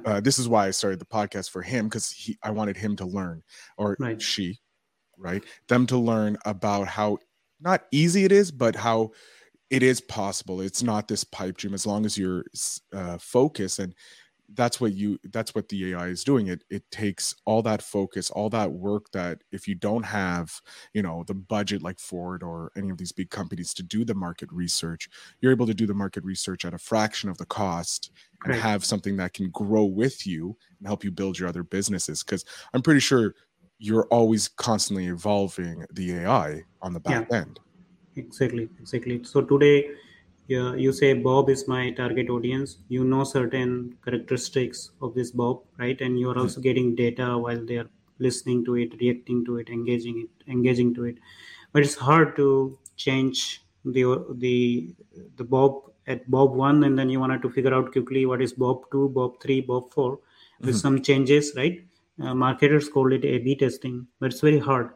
Uh, 0.05 0.21
this 0.21 0.39
is 0.39 0.47
why 0.47 0.67
I 0.67 0.71
started 0.71 0.99
the 0.99 1.05
podcast 1.05 1.49
for 1.49 1.61
him 1.61 1.87
because 1.87 2.09
he 2.09 2.37
I 2.41 2.51
wanted 2.51 2.77
him 2.77 2.95
to 2.97 3.05
learn 3.05 3.43
or 3.77 3.97
right. 3.99 4.21
she, 4.21 4.59
right? 5.17 5.43
Them 5.67 5.85
to 5.87 5.97
learn 5.97 6.37
about 6.45 6.87
how 6.87 7.19
not 7.59 7.85
easy 7.91 8.25
it 8.25 8.31
is, 8.31 8.51
but 8.51 8.75
how 8.75 9.11
it 9.69 9.83
is 9.83 10.01
possible. 10.01 10.61
It's 10.61 10.83
not 10.83 11.07
this 11.07 11.23
pipe 11.23 11.57
dream 11.57 11.73
as 11.73 11.85
long 11.85 12.05
as 12.05 12.17
you're 12.17 12.45
uh, 12.93 13.17
focused 13.17 13.79
and 13.79 13.95
that's 14.55 14.79
what 14.79 14.93
you 14.93 15.17
that's 15.31 15.55
what 15.55 15.69
the 15.69 15.91
ai 15.91 16.07
is 16.07 16.23
doing 16.23 16.47
it 16.47 16.63
it 16.69 16.83
takes 16.91 17.35
all 17.45 17.61
that 17.61 17.81
focus 17.81 18.29
all 18.31 18.49
that 18.49 18.71
work 18.71 19.09
that 19.11 19.39
if 19.51 19.67
you 19.67 19.75
don't 19.75 20.03
have 20.03 20.61
you 20.93 21.01
know 21.01 21.23
the 21.27 21.33
budget 21.33 21.81
like 21.81 21.99
ford 21.99 22.43
or 22.43 22.71
any 22.75 22.89
of 22.89 22.97
these 22.97 23.11
big 23.11 23.29
companies 23.29 23.73
to 23.73 23.83
do 23.83 24.03
the 24.03 24.13
market 24.13 24.49
research 24.51 25.09
you're 25.41 25.51
able 25.51 25.65
to 25.65 25.73
do 25.73 25.87
the 25.87 25.93
market 25.93 26.23
research 26.23 26.65
at 26.65 26.73
a 26.73 26.77
fraction 26.77 27.29
of 27.29 27.37
the 27.37 27.45
cost 27.45 28.11
and 28.45 28.53
have 28.53 28.83
something 28.83 29.15
that 29.15 29.33
can 29.33 29.49
grow 29.51 29.85
with 29.85 30.27
you 30.27 30.55
and 30.77 30.87
help 30.87 31.03
you 31.03 31.11
build 31.11 31.39
your 31.39 31.47
other 31.47 31.63
businesses 31.63 32.23
because 32.23 32.43
i'm 32.73 32.81
pretty 32.81 32.99
sure 32.99 33.35
you're 33.83 34.07
always 34.17 34.47
constantly 34.47 35.07
evolving 35.07 35.85
the 35.93 36.05
ai 36.19 36.61
on 36.81 36.93
the 36.93 36.99
back 36.99 37.27
yeah. 37.29 37.37
end 37.41 37.59
exactly 38.15 38.69
exactly 38.79 39.23
so 39.23 39.41
today 39.41 39.77
yeah, 40.47 40.75
you 40.75 40.91
say 40.91 41.13
Bob 41.13 41.49
is 41.49 41.67
my 41.67 41.91
target 41.91 42.29
audience. 42.29 42.79
You 42.89 43.05
know 43.05 43.23
certain 43.23 43.95
characteristics 44.03 44.91
of 45.01 45.15
this 45.15 45.31
Bob, 45.31 45.61
right? 45.77 45.99
And 46.01 46.19
you 46.19 46.29
are 46.31 46.37
also 46.37 46.55
hmm. 46.55 46.63
getting 46.63 46.95
data 46.95 47.37
while 47.37 47.65
they 47.65 47.77
are 47.77 47.89
listening 48.19 48.65
to 48.65 48.75
it, 48.75 48.93
reacting 48.99 49.45
to 49.45 49.57
it, 49.57 49.69
engaging 49.69 50.27
it, 50.27 50.51
engaging 50.51 50.93
to 50.95 51.05
it. 51.05 51.15
But 51.71 51.83
it's 51.83 51.95
hard 51.95 52.35
to 52.35 52.77
change 52.97 53.61
the 53.85 54.25
the 54.35 54.93
the 55.37 55.43
Bob 55.43 55.91
at 56.07 56.29
Bob 56.29 56.53
one, 56.53 56.83
and 56.83 56.99
then 56.99 57.09
you 57.09 57.19
wanted 57.19 57.41
to 57.43 57.49
figure 57.49 57.73
out 57.73 57.91
quickly 57.93 58.25
what 58.25 58.41
is 58.41 58.53
Bob 58.53 58.83
two, 58.91 59.09
Bob 59.09 59.41
three, 59.41 59.61
Bob 59.61 59.91
four, 59.91 60.19
with 60.59 60.69
mm-hmm. 60.69 60.77
some 60.77 61.01
changes, 61.01 61.53
right? 61.55 61.85
Uh, 62.21 62.33
marketers 62.33 62.89
call 62.89 63.11
it 63.11 63.25
A/B 63.25 63.55
testing, 63.55 64.07
but 64.19 64.31
it's 64.31 64.41
very 64.41 64.59
hard, 64.59 64.91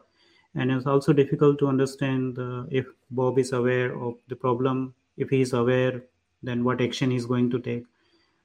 and 0.54 0.70
it's 0.70 0.86
also 0.86 1.12
difficult 1.12 1.58
to 1.58 1.66
understand 1.66 2.38
uh, 2.38 2.64
if 2.70 2.86
Bob 3.10 3.38
is 3.38 3.52
aware 3.52 3.98
of 3.98 4.14
the 4.28 4.36
problem. 4.36 4.94
If 5.16 5.30
he 5.30 5.40
is 5.40 5.52
aware 5.52 6.04
then 6.44 6.62
what 6.62 6.80
action 6.80 7.10
he's 7.10 7.26
going 7.26 7.50
to 7.50 7.58
take. 7.58 7.84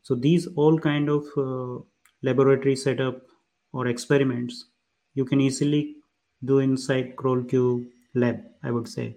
So 0.02 0.16
these 0.16 0.48
all 0.56 0.80
kind 0.80 1.08
of 1.08 1.26
uh, 1.38 1.84
laboratory 2.24 2.76
setup 2.76 3.22
or 3.74 3.88
experiments 3.88 4.66
you 5.14 5.26
can 5.26 5.42
easily 5.42 5.98
do 6.46 6.60
inside 6.60 7.16
CrawlQ 7.16 7.86
lab 8.16 8.42
i 8.64 8.72
would 8.72 8.88
say 8.88 9.16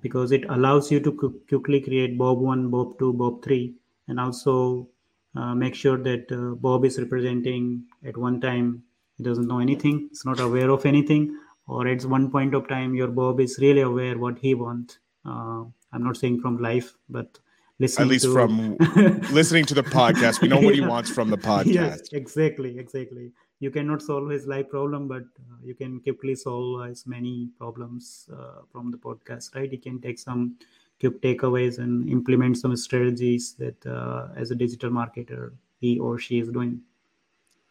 because 0.00 0.32
it 0.32 0.44
allows 0.48 0.90
you 0.90 1.00
to 1.00 1.12
quickly 1.48 1.80
create 1.80 2.16
bob 2.18 2.38
1 2.38 2.70
bob 2.70 2.98
2 2.98 3.12
bob 3.12 3.42
3 3.42 3.74
and 4.08 4.20
also 4.20 4.88
uh, 5.34 5.54
make 5.54 5.74
sure 5.74 5.98
that 5.98 6.30
uh, 6.32 6.54
bob 6.66 6.84
is 6.84 6.98
representing 6.98 7.84
at 8.04 8.16
one 8.16 8.40
time 8.40 8.82
he 9.16 9.24
doesn't 9.24 9.48
know 9.48 9.58
anything 9.58 10.06
he's 10.08 10.24
not 10.24 10.40
aware 10.40 10.70
of 10.70 10.86
anything 10.86 11.36
or 11.66 11.86
at 11.88 12.04
one 12.04 12.30
point 12.30 12.54
of 12.54 12.68
time 12.68 12.94
your 12.94 13.08
bob 13.08 13.40
is 13.40 13.58
really 13.60 13.80
aware 13.80 14.18
what 14.18 14.38
he 14.38 14.54
wants 14.54 14.98
uh, 15.26 15.64
I'm 15.92 16.04
not 16.04 16.16
saying 16.16 16.40
from 16.40 16.58
life, 16.58 16.94
but 17.08 17.38
listening 17.78 18.08
at 18.08 18.10
least 18.10 18.24
to... 18.24 18.32
from 18.32 18.76
listening 19.32 19.64
to 19.66 19.74
the 19.74 19.82
podcast, 19.82 20.40
we 20.40 20.48
know 20.48 20.56
what 20.56 20.76
yeah. 20.76 20.82
he 20.82 20.86
wants 20.86 21.10
from 21.10 21.30
the 21.30 21.38
podcast. 21.50 21.72
Yes, 21.72 22.00
exactly, 22.12 22.78
exactly. 22.78 23.32
You 23.58 23.70
cannot 23.70 24.02
solve 24.02 24.28
his 24.28 24.46
life 24.46 24.68
problem, 24.68 25.08
but 25.08 25.22
uh, 25.22 25.56
you 25.64 25.74
can 25.74 26.00
quickly 26.00 26.34
solve 26.34 26.88
as 26.90 27.06
many 27.06 27.48
problems 27.58 28.28
uh, 28.32 28.62
from 28.70 28.90
the 28.90 28.98
podcast, 28.98 29.54
right? 29.54 29.70
You 29.72 29.78
can 29.78 30.00
take 30.00 30.18
some 30.18 30.56
quick 31.00 31.22
takeaways 31.22 31.78
and 31.78 32.08
implement 32.10 32.58
some 32.58 32.76
strategies 32.76 33.54
that, 33.54 33.86
uh, 33.86 34.28
as 34.36 34.50
a 34.50 34.54
digital 34.54 34.90
marketer, 34.90 35.52
he 35.80 35.98
or 35.98 36.18
she 36.18 36.38
is 36.38 36.48
doing. 36.50 36.80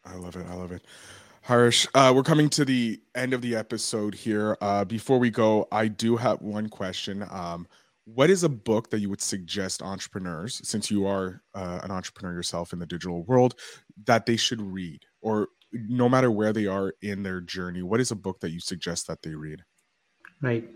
I 0.03 0.15
love 0.15 0.35
it. 0.35 0.45
I 0.47 0.55
love 0.55 0.71
it. 0.71 0.83
Harish, 1.45 1.85
uh, 1.93 2.11
we're 2.15 2.23
coming 2.23 2.49
to 2.49 2.65
the 2.65 2.99
end 3.13 3.31
of 3.31 3.43
the 3.43 3.55
episode 3.55 4.15
here. 4.15 4.57
Uh, 4.61 4.83
before 4.83 5.19
we 5.19 5.29
go, 5.29 5.67
I 5.71 5.87
do 5.87 6.15
have 6.15 6.41
one 6.41 6.69
question. 6.69 7.23
Um, 7.29 7.67
what 8.05 8.31
is 8.31 8.43
a 8.43 8.49
book 8.49 8.89
that 8.89 8.99
you 8.99 9.11
would 9.11 9.21
suggest 9.21 9.83
entrepreneurs, 9.83 10.59
since 10.67 10.89
you 10.89 11.05
are 11.05 11.43
uh, 11.53 11.81
an 11.83 11.91
entrepreneur 11.91 12.33
yourself 12.33 12.73
in 12.73 12.79
the 12.79 12.87
digital 12.87 13.21
world, 13.25 13.53
that 14.05 14.25
they 14.25 14.37
should 14.37 14.59
read, 14.59 15.03
or 15.21 15.49
no 15.71 16.09
matter 16.09 16.31
where 16.31 16.51
they 16.51 16.65
are 16.65 16.95
in 17.03 17.21
their 17.21 17.41
journey? 17.41 17.83
What 17.83 18.01
is 18.01 18.09
a 18.09 18.15
book 18.15 18.39
that 18.39 18.49
you 18.49 18.59
suggest 18.59 19.05
that 19.05 19.21
they 19.21 19.35
read? 19.35 19.63
Right. 20.41 20.67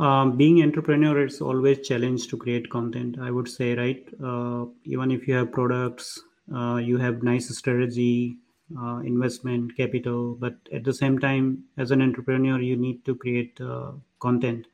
Um, 0.00 0.36
being 0.36 0.60
entrepreneur, 0.60 1.22
it's 1.22 1.40
always 1.40 1.86
challenge 1.86 2.26
to 2.26 2.36
create 2.36 2.68
content. 2.68 3.16
I 3.20 3.30
would 3.30 3.46
say, 3.46 3.76
right. 3.76 4.04
Uh, 4.20 4.64
even 4.82 5.12
if 5.12 5.28
you 5.28 5.34
have 5.34 5.52
products, 5.52 6.20
uh, 6.52 6.78
you 6.78 6.98
have 6.98 7.22
nice 7.22 7.48
strategy, 7.56 8.38
uh, 8.78 8.98
investment, 8.98 9.76
capital, 9.76 10.34
but 10.34 10.56
at 10.72 10.84
the 10.84 10.94
same 10.94 11.18
time, 11.18 11.64
as 11.76 11.90
an 11.90 12.02
entrepreneur, 12.02 12.60
you 12.60 12.76
need 12.76 13.04
to 13.04 13.14
create 13.14 13.60
uh, 13.60 13.92
content. 14.18 14.66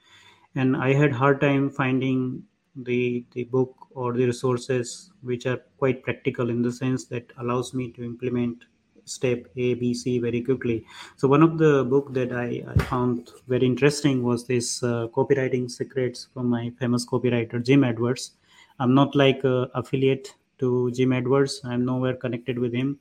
And 0.54 0.76
i 0.76 0.92
had 0.92 1.12
hard 1.12 1.40
time 1.40 1.70
finding 1.70 2.44
the 2.74 3.24
the 3.32 3.44
book 3.44 3.74
or 3.90 4.12
the 4.12 4.26
resources 4.26 5.10
which 5.22 5.46
are 5.46 5.58
quite 5.78 6.02
practical 6.02 6.50
in 6.50 6.62
the 6.62 6.72
sense 6.72 7.04
that 7.06 7.32
allows 7.38 7.74
me 7.74 7.90
to 7.92 8.04
implement 8.04 8.64
step 9.04 9.46
a 9.56 9.74
b 9.74 9.92
c 9.92 10.18
very 10.18 10.40
quickly. 10.42 10.84
So 11.16 11.28
one 11.28 11.42
of 11.42 11.58
the 11.58 11.84
book 11.84 12.12
that 12.14 12.32
i, 12.32 12.64
I 12.66 12.82
found 12.84 13.30
very 13.48 13.66
interesting 13.66 14.22
was 14.22 14.46
this 14.46 14.82
uh, 14.82 15.08
copywriting 15.08 15.70
secrets 15.70 16.28
from 16.32 16.46
my 16.48 16.70
famous 16.78 17.04
copywriter 17.06 17.62
jim 17.62 17.84
edwards. 17.84 18.32
I'm 18.78 18.94
not 18.94 19.14
like 19.14 19.44
a 19.44 19.70
affiliate 19.74 20.34
to 20.58 20.90
jim 20.92 21.12
edwards. 21.12 21.60
I'm 21.64 21.84
nowhere 21.84 22.14
connected 22.14 22.58
with 22.58 22.72
him 22.72 22.98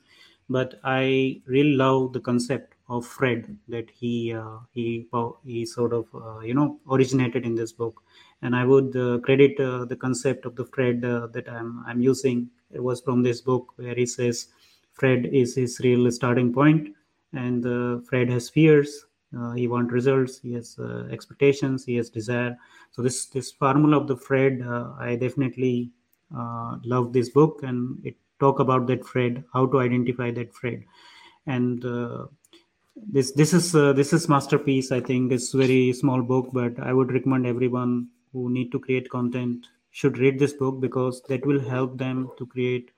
but 0.51 0.79
i 0.83 1.39
really 1.45 1.75
love 1.75 2.13
the 2.13 2.19
concept 2.19 2.75
of 2.89 3.05
fred 3.05 3.57
that 3.67 3.89
he 3.89 4.33
uh, 4.33 4.57
he 4.73 5.07
he 5.45 5.65
sort 5.65 5.93
of 5.93 6.05
uh, 6.13 6.39
you 6.39 6.53
know 6.53 6.79
originated 6.89 7.45
in 7.45 7.55
this 7.55 7.71
book 7.71 8.03
and 8.41 8.55
i 8.55 8.63
would 8.65 8.95
uh, 8.95 9.17
credit 9.19 9.59
uh, 9.59 9.85
the 9.85 9.95
concept 9.95 10.45
of 10.45 10.55
the 10.55 10.65
fred 10.65 11.05
uh, 11.05 11.27
that 11.27 11.47
i'm 11.49 11.83
i'm 11.87 12.01
using 12.01 12.49
it 12.71 12.83
was 12.83 13.01
from 13.01 13.23
this 13.23 13.41
book 13.41 13.73
where 13.77 13.95
he 13.95 14.05
says 14.05 14.47
Fred 14.93 15.25
is 15.25 15.55
his 15.55 15.79
real 15.79 16.11
starting 16.11 16.53
point, 16.53 16.89
and 17.33 17.65
uh, 17.65 18.01
Fred 18.07 18.29
has 18.29 18.49
fears. 18.49 19.05
He 19.55 19.67
wants 19.67 19.93
results. 19.93 20.39
He 20.39 20.51
has 20.53 20.77
expectations. 21.09 21.85
He 21.85 21.95
has 21.95 22.09
desire. 22.09 22.57
So 22.91 23.01
this 23.01 23.27
this 23.27 23.51
formula 23.51 23.97
of 23.97 24.07
the 24.07 24.17
Fred, 24.17 24.61
I 24.99 25.15
definitely 25.15 25.91
love 26.83 27.13
this 27.13 27.29
book, 27.29 27.61
and 27.63 28.05
it 28.05 28.15
talk 28.41 28.59
about 28.59 28.87
that 28.87 29.05
Fred, 29.05 29.43
how 29.53 29.65
to 29.67 29.79
identify 29.79 30.31
that 30.31 30.53
Fred, 30.53 30.83
and 31.47 31.85
uh, 31.85 32.25
this 33.17 33.31
this 33.31 33.53
is 33.53 33.71
this 33.71 34.13
is 34.13 34.27
masterpiece. 34.37 34.91
I 34.91 34.99
think 35.11 35.31
it's 35.31 35.51
very 35.65 35.83
small 35.93 36.21
book, 36.21 36.49
but 36.53 36.79
I 36.79 36.93
would 36.93 37.13
recommend 37.19 37.47
everyone 37.47 38.09
who 38.33 38.49
need 38.49 38.71
to 38.73 38.79
create 38.79 39.09
content 39.09 39.67
should 39.91 40.17
read 40.17 40.39
this 40.39 40.53
book 40.53 40.79
because 40.79 41.21
that 41.27 41.45
will 41.45 41.59
help 41.59 41.97
them 41.97 42.29
to 42.37 42.45
create 42.45 42.91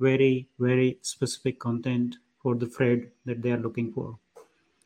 very, 0.00 0.48
very 0.58 0.98
specific 1.02 1.60
content 1.60 2.16
for 2.42 2.54
the 2.54 2.66
Fred 2.66 3.10
that 3.26 3.42
they 3.42 3.52
are 3.52 3.58
looking 3.58 3.92
for. 3.92 4.18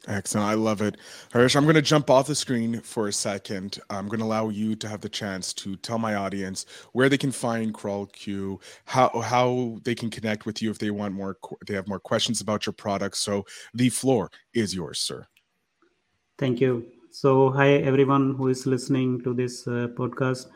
Excellent. 0.07 0.47
I 0.47 0.55
love 0.55 0.83
it. 0.83 0.99
Harish, 1.33 1.57
I'm 1.57 1.65
going 1.65 1.77
to 1.77 1.83
jump 1.83 2.11
off 2.11 2.27
the 2.27 2.35
screen 2.35 2.81
for 2.81 3.09
a 3.09 3.13
second. 3.13 3.79
I'm 3.89 4.07
going 4.07 4.21
to 4.21 4.27
allow 4.27 4.51
you 4.51 4.77
to 4.77 4.89
have 4.89 5.01
the 5.01 5.09
chance 5.09 5.55
to 5.55 5.77
tell 5.77 5.99
my 5.99 6.15
audience 6.15 6.67
where 6.93 7.09
they 7.09 7.17
can 7.17 7.33
find 7.33 7.73
CrawlQ, 7.73 8.61
how 8.85 9.09
how 9.21 9.79
they 9.83 9.95
can 9.95 10.11
connect 10.11 10.45
with 10.45 10.61
you 10.61 10.71
if 10.71 10.79
they 10.79 10.91
want 10.91 11.15
more 11.15 11.39
they 11.67 11.75
have 11.75 11.89
more 11.89 12.01
questions 12.01 12.43
about 12.43 12.67
your 12.67 12.75
product. 12.75 13.17
So 13.17 13.47
the 13.73 13.89
floor 13.89 14.31
is 14.53 14.75
yours, 14.75 14.99
sir. 14.99 15.27
Thank 16.37 16.61
you. 16.61 16.87
So 17.11 17.51
hi 17.51 17.75
everyone 17.75 18.35
who 18.35 18.49
is 18.49 18.67
listening 18.67 19.23
to 19.23 19.33
this 19.33 19.67
uh, 19.67 19.89
podcast 19.97 20.49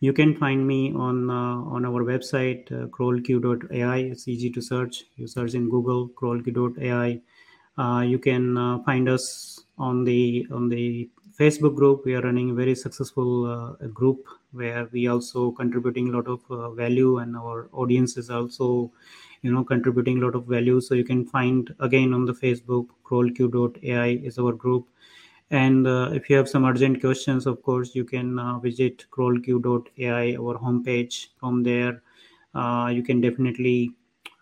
you 0.00 0.12
can 0.12 0.34
find 0.34 0.66
me 0.66 0.92
on 0.94 1.30
uh, 1.30 1.56
on 1.74 1.84
our 1.84 2.02
website 2.04 2.70
uh, 2.72 2.86
crawlq.ai 2.86 3.98
it's 3.98 4.26
easy 4.26 4.50
to 4.50 4.62
search 4.62 5.04
you 5.16 5.26
search 5.26 5.54
in 5.54 5.68
google 5.68 6.08
crawlq.ai 6.08 7.20
you 7.78 8.18
can 8.18 8.56
uh, 8.56 8.78
find 8.80 9.08
us 9.08 9.64
on 9.78 10.04
the 10.04 10.46
on 10.50 10.68
the 10.68 11.08
facebook 11.38 11.74
group. 11.74 12.04
We 12.04 12.14
are 12.14 12.22
running 12.22 12.50
a 12.50 12.54
very 12.54 12.74
successful 12.74 13.46
uh, 13.46 13.86
group 13.88 14.26
where 14.52 14.88
we 14.92 15.06
also 15.08 15.50
contributing 15.50 16.08
a 16.08 16.12
lot 16.12 16.26
of 16.26 16.40
uh, 16.50 16.70
value 16.70 17.18
and 17.18 17.36
our 17.36 17.68
audience 17.72 18.16
is 18.16 18.30
also 18.30 18.90
you 19.42 19.52
know 19.52 19.62
contributing 19.62 20.18
a 20.18 20.24
lot 20.24 20.34
of 20.34 20.46
value. 20.46 20.80
So 20.80 20.94
you 20.94 21.04
can 21.04 21.26
find 21.26 21.74
again 21.80 22.14
on 22.14 22.24
the 22.24 22.32
facebook 22.32 22.86
crawlq.ai 23.04 24.20
is 24.24 24.38
our 24.38 24.52
group. 24.52 24.86
And 25.50 25.86
uh, 25.86 26.10
if 26.12 26.28
you 26.28 26.36
have 26.36 26.48
some 26.48 26.64
urgent 26.64 27.00
questions, 27.00 27.46
of 27.46 27.62
course, 27.62 27.94
you 27.94 28.04
can 28.04 28.36
uh, 28.36 28.58
visit 28.58 29.04
crawlq.ai, 29.12 30.34
our 30.34 30.58
homepage. 30.58 31.28
From 31.38 31.62
there, 31.62 32.02
uh, 32.52 32.90
you 32.92 33.04
can 33.04 33.20
definitely 33.20 33.92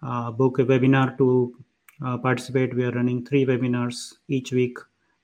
uh, 0.03 0.31
book 0.31 0.61
a 0.61 0.65
webinar 0.65 1.19
to 1.19 1.55
uh, 2.03 2.19
participate. 2.19 2.75
We 2.75 2.85
are 2.85 2.93
running 2.93 3.25
three 3.25 3.45
webinars 3.45 4.15
each 4.29 4.53
week 4.53 4.79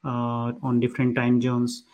uh, 0.05 0.53
on 0.63 0.81
different 0.81 1.17
time 1.17 1.41
zones. 1.41 1.85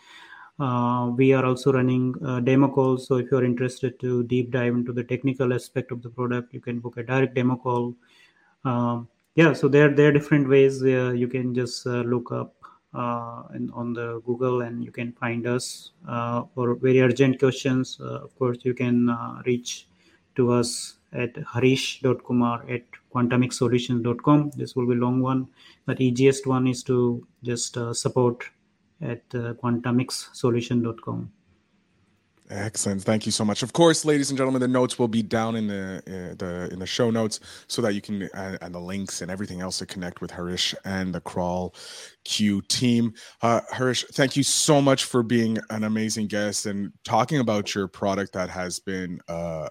we 1.17 1.33
are 1.33 1.45
also 1.45 1.71
running 1.71 2.13
demo 2.43 2.67
calls. 2.67 3.07
So 3.07 3.15
if 3.15 3.31
you're 3.31 3.45
interested 3.45 3.99
to 3.99 4.23
deep 4.23 4.51
dive 4.51 4.73
into 4.73 4.93
the 4.93 5.03
technical 5.03 5.53
aspect 5.53 5.91
of 5.91 6.01
the 6.01 6.09
product, 6.09 6.53
you 6.53 6.59
can 6.61 6.79
book 6.79 6.97
a 6.97 7.03
direct 7.03 7.35
demo 7.35 7.55
call. 7.55 7.95
Um, 8.65 9.07
yeah, 9.35 9.53
so 9.53 9.67
there, 9.67 9.93
there 9.93 10.09
are 10.09 10.11
different 10.11 10.49
ways 10.49 10.81
you 10.81 11.27
can 11.27 11.53
just 11.53 11.85
look 11.85 12.31
up 12.31 12.57
uh, 12.93 13.43
in, 13.53 13.69
on 13.71 13.93
the 13.93 14.21
Google, 14.25 14.61
and 14.61 14.83
you 14.83 14.91
can 14.91 15.11
find 15.11 15.45
us 15.45 15.91
uh, 16.07 16.43
for 16.55 16.73
very 16.75 17.01
urgent 17.01 17.37
questions. 17.37 17.99
Uh, 18.01 18.21
of 18.21 18.35
course, 18.39 18.57
you 18.63 18.73
can 18.73 19.15
reach 19.45 19.87
to 20.35 20.51
us 20.51 20.97
at 21.13 21.35
harish.kumar 21.53 22.65
at 22.69 22.83
quantamixsolutions.com. 23.17 24.51
This 24.55 24.75
will 24.75 24.87
be 24.87 24.95
long 24.95 25.21
one, 25.21 25.47
but 25.85 25.99
easiest 25.99 26.47
one 26.47 26.67
is 26.67 26.83
to 26.83 27.25
just 27.43 27.77
support 27.93 28.43
at 29.01 29.23
uh, 29.33 29.53
quantamixsolution.com. 29.53 31.31
Excellent. 32.49 33.03
Thank 33.03 33.25
you 33.25 33.31
so 33.33 33.43
much. 33.43 33.61
Of 33.61 33.73
course, 33.73 34.05
ladies 34.05 34.29
and 34.29 34.37
gentlemen, 34.37 34.61
the 34.61 34.69
notes 34.69 34.97
will 34.97 35.09
be 35.09 35.21
down 35.21 35.57
in 35.57 35.67
the 35.67 35.97
uh, 36.07 36.35
the 36.35 36.69
in 36.71 36.79
the 36.79 36.85
show 36.85 37.11
notes 37.11 37.41
so 37.67 37.81
that 37.81 37.93
you 37.93 37.99
can 37.99 38.23
uh, 38.33 38.57
and 38.61 38.73
the 38.73 38.79
links 38.79 39.21
and 39.21 39.29
everything 39.29 39.59
else 39.59 39.79
to 39.79 39.85
connect 39.85 40.21
with 40.21 40.31
Harish 40.31 40.73
and 40.85 41.13
the 41.13 41.19
Crawl 41.19 41.75
Q 42.23 42.61
team. 42.61 43.13
Uh, 43.41 43.59
Harish, 43.73 44.05
thank 44.13 44.37
you 44.37 44.43
so 44.43 44.81
much 44.81 45.03
for 45.03 45.23
being 45.23 45.57
an 45.71 45.83
amazing 45.83 46.27
guest 46.27 46.67
and 46.67 46.93
talking 47.03 47.39
about 47.39 47.75
your 47.75 47.89
product 47.89 48.31
that 48.31 48.49
has 48.49 48.79
been 48.79 49.19
uh, 49.27 49.67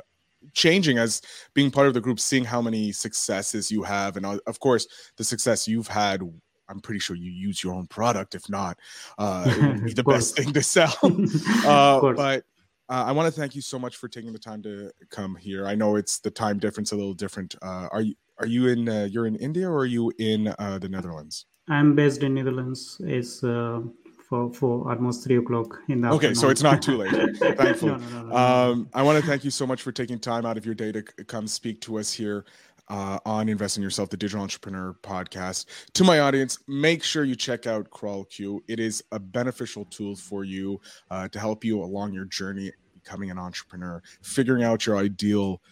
changing 0.57 0.99
as 0.99 1.23
being 1.55 1.71
part 1.71 1.87
of 1.87 1.95
the 1.95 2.01
group, 2.01 2.19
seeing 2.19 2.45
how 2.45 2.61
many 2.61 2.91
successes 2.91 3.71
you 3.71 3.83
have, 3.85 4.17
and 4.17 4.27
uh, 4.27 4.39
of 4.47 4.59
course 4.59 4.89
the 5.17 5.25
success 5.25 5.69
you've 5.69 5.87
had 5.87 6.23
I'm 6.69 6.81
pretty 6.81 6.99
sure 6.99 7.15
you 7.15 7.31
use 7.31 7.63
your 7.63 7.75
own 7.75 7.87
product. 7.87 8.35
If 8.35 8.49
not, 8.49 8.77
uh, 9.19 9.45
it 9.47 9.63
would 9.63 9.85
be 9.85 9.93
the 9.93 10.03
best 10.03 10.37
thing 10.37 10.53
to 10.53 10.63
sell. 10.63 10.97
uh, 11.65 12.01
but 12.13 12.45
uh, 12.89 13.05
I 13.07 13.13
want 13.13 13.33
to 13.33 13.41
thank 13.41 13.55
you 13.55 13.63
so 13.63 13.79
much 13.79 13.97
for 13.97 14.09
taking 14.09 14.33
the 14.33 14.39
time 14.39 14.63
to 14.63 14.91
come 15.11 15.37
here. 15.37 15.67
I 15.67 15.75
know 15.75 15.97
it's 15.97 16.19
the 16.19 16.31
time 16.31 16.59
difference 16.59 16.93
a 16.93 16.97
little 16.97 17.15
different. 17.15 17.55
Uh, 17.63 17.89
are 17.93 18.03
you 18.03 18.15
are 18.39 18.47
you 18.47 18.69
in 18.69 18.89
uh, 18.89 19.09
you're 19.11 19.27
in 19.27 19.37
India 19.37 19.69
or 19.69 19.79
are 19.79 19.87
you 19.87 20.13
in 20.19 20.55
uh, 20.59 20.79
the 20.79 20.89
Netherlands? 20.89 21.47
I'm 21.69 21.95
based 21.95 22.23
in 22.23 22.35
Netherlands. 22.35 23.01
It's 23.01 23.43
uh, 23.43 23.81
for 24.29 24.53
for 24.53 24.91
almost 24.91 25.25
three 25.25 25.37
o'clock 25.37 25.79
in 25.89 26.01
the 26.01 26.09
okay, 26.09 26.15
afternoon. 26.15 26.35
so 26.35 26.49
it's 26.49 26.63
not 26.63 26.83
too 26.83 26.97
late. 26.97 27.37
Thankfully, 27.37 27.93
no, 27.93 27.99
no, 27.99 28.23
no, 28.25 28.37
um, 28.37 28.89
I 28.93 29.03
want 29.03 29.21
to 29.21 29.27
thank 29.27 29.45
you 29.45 29.51
so 29.51 29.67
much 29.67 29.83
for 29.83 29.93
taking 29.93 30.19
time 30.19 30.45
out 30.45 30.57
of 30.57 30.67
your 30.67 30.75
day 30.75 30.93
to 30.93 31.03
come 31.03 31.47
speak 31.47 31.81
to 31.83 31.99
us 31.99 32.13
here 32.13 32.45
uh, 32.89 33.19
on 33.25 33.49
Invest 33.49 33.77
in 33.77 33.83
Yourself, 33.83 34.11
the 34.11 34.17
Digital 34.17 34.43
Entrepreneur 34.43 34.97
podcast. 35.03 35.67
To 35.95 36.05
my 36.05 36.21
audience, 36.21 36.59
make 36.67 37.03
sure 37.03 37.25
you 37.25 37.37
check 37.37 37.67
out 37.67 37.89
CrawlQ. 37.91 38.61
It 38.69 38.81
is 38.81 39.03
a 39.13 39.19
beneficial 39.19 39.85
tool 39.87 40.17
for 40.17 40.45
you 40.45 40.81
uh, 41.11 41.29
to 41.29 41.39
help 41.39 41.65
you 41.65 41.83
along 41.83 42.13
your 42.13 42.27
journey 42.27 42.73
becoming 43.07 43.31
an 43.31 43.39
entrepreneur, 43.39 44.03
figuring 44.23 44.65
out 44.65 44.85
your 44.85 44.97
ideal 44.97 45.63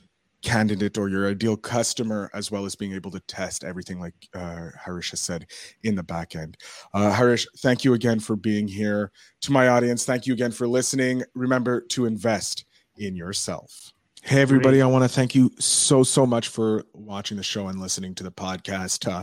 candidate 0.44 0.98
or 0.98 1.08
your 1.08 1.28
ideal 1.28 1.56
customer, 1.56 2.30
as 2.34 2.50
well 2.50 2.64
as 2.64 2.76
being 2.76 2.92
able 2.92 3.10
to 3.10 3.20
test 3.20 3.64
everything, 3.64 3.98
like 3.98 4.14
uh, 4.34 4.68
Harish 4.82 5.10
has 5.10 5.20
said 5.20 5.46
in 5.82 5.94
the 5.94 6.02
back 6.02 6.36
end. 6.36 6.56
Uh, 6.92 7.10
Harish, 7.10 7.46
thank 7.58 7.84
you 7.84 7.94
again 7.94 8.20
for 8.20 8.36
being 8.36 8.68
here. 8.68 9.10
To 9.42 9.52
my 9.52 9.68
audience, 9.68 10.04
thank 10.04 10.26
you 10.26 10.34
again 10.34 10.52
for 10.52 10.68
listening. 10.68 11.22
Remember 11.34 11.80
to 11.80 12.06
invest 12.06 12.64
in 12.96 13.16
yourself. 13.16 13.92
Hey, 14.22 14.40
everybody. 14.40 14.80
I 14.80 14.86
want 14.86 15.04
to 15.04 15.08
thank 15.08 15.34
you 15.34 15.50
so, 15.58 16.02
so 16.02 16.24
much 16.24 16.48
for 16.48 16.84
watching 16.94 17.36
the 17.36 17.42
show 17.42 17.68
and 17.68 17.78
listening 17.78 18.14
to 18.14 18.22
the 18.22 18.32
podcast. 18.32 19.06
Uh, 19.06 19.22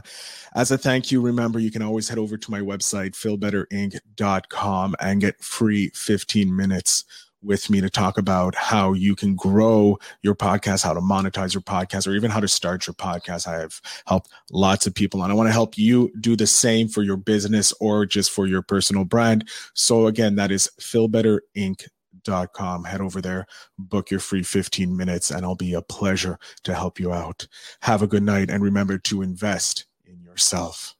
as 0.53 0.69
a 0.69 0.77
thank 0.77 1.11
you, 1.11 1.21
remember 1.21 1.57
you 1.57 1.71
can 1.71 1.81
always 1.81 2.07
head 2.07 2.19
over 2.19 2.37
to 2.37 2.51
my 2.51 2.59
website, 2.59 3.13
feelbetterinc.com, 3.13 4.95
and 4.99 5.21
get 5.21 5.43
free 5.43 5.89
15 5.95 6.55
minutes 6.55 7.05
with 7.43 7.69
me 7.69 7.81
to 7.81 7.89
talk 7.89 8.17
about 8.17 8.55
how 8.55 8.93
you 8.93 9.15
can 9.15 9.35
grow 9.35 9.97
your 10.21 10.35
podcast, 10.35 10.83
how 10.83 10.93
to 10.93 11.01
monetize 11.01 11.53
your 11.53 11.61
podcast, 11.61 12.07
or 12.07 12.11
even 12.11 12.31
how 12.31 12.39
to 12.39 12.47
start 12.47 12.87
your 12.87 12.93
podcast. 12.93 13.47
I 13.47 13.59
have 13.59 13.81
helped 14.05 14.31
lots 14.51 14.87
of 14.87 14.93
people, 14.93 15.23
and 15.23 15.31
I 15.31 15.35
want 15.35 15.47
to 15.47 15.53
help 15.53 15.77
you 15.77 16.11
do 16.19 16.35
the 16.35 16.47
same 16.47 16.87
for 16.87 17.03
your 17.03 17.17
business 17.17 17.73
or 17.79 18.05
just 18.05 18.31
for 18.31 18.47
your 18.47 18.61
personal 18.61 19.05
brand. 19.05 19.49
So, 19.73 20.07
again, 20.07 20.35
that 20.35 20.51
is 20.51 20.69
feelbetterinc.com. 20.79 22.83
Head 22.83 23.01
over 23.01 23.21
there, 23.21 23.47
book 23.77 24.11
your 24.11 24.19
free 24.19 24.43
15 24.43 24.95
minutes, 24.95 25.31
and 25.31 25.45
I'll 25.45 25.55
be 25.55 25.73
a 25.73 25.81
pleasure 25.81 26.37
to 26.63 26.75
help 26.75 26.99
you 26.99 27.11
out. 27.11 27.47
Have 27.81 28.01
a 28.01 28.07
good 28.07 28.23
night, 28.23 28.49
and 28.49 28.63
remember 28.63 28.97
to 28.99 29.21
invest 29.21 29.85
in 30.05 30.21
yourself. 30.21 30.95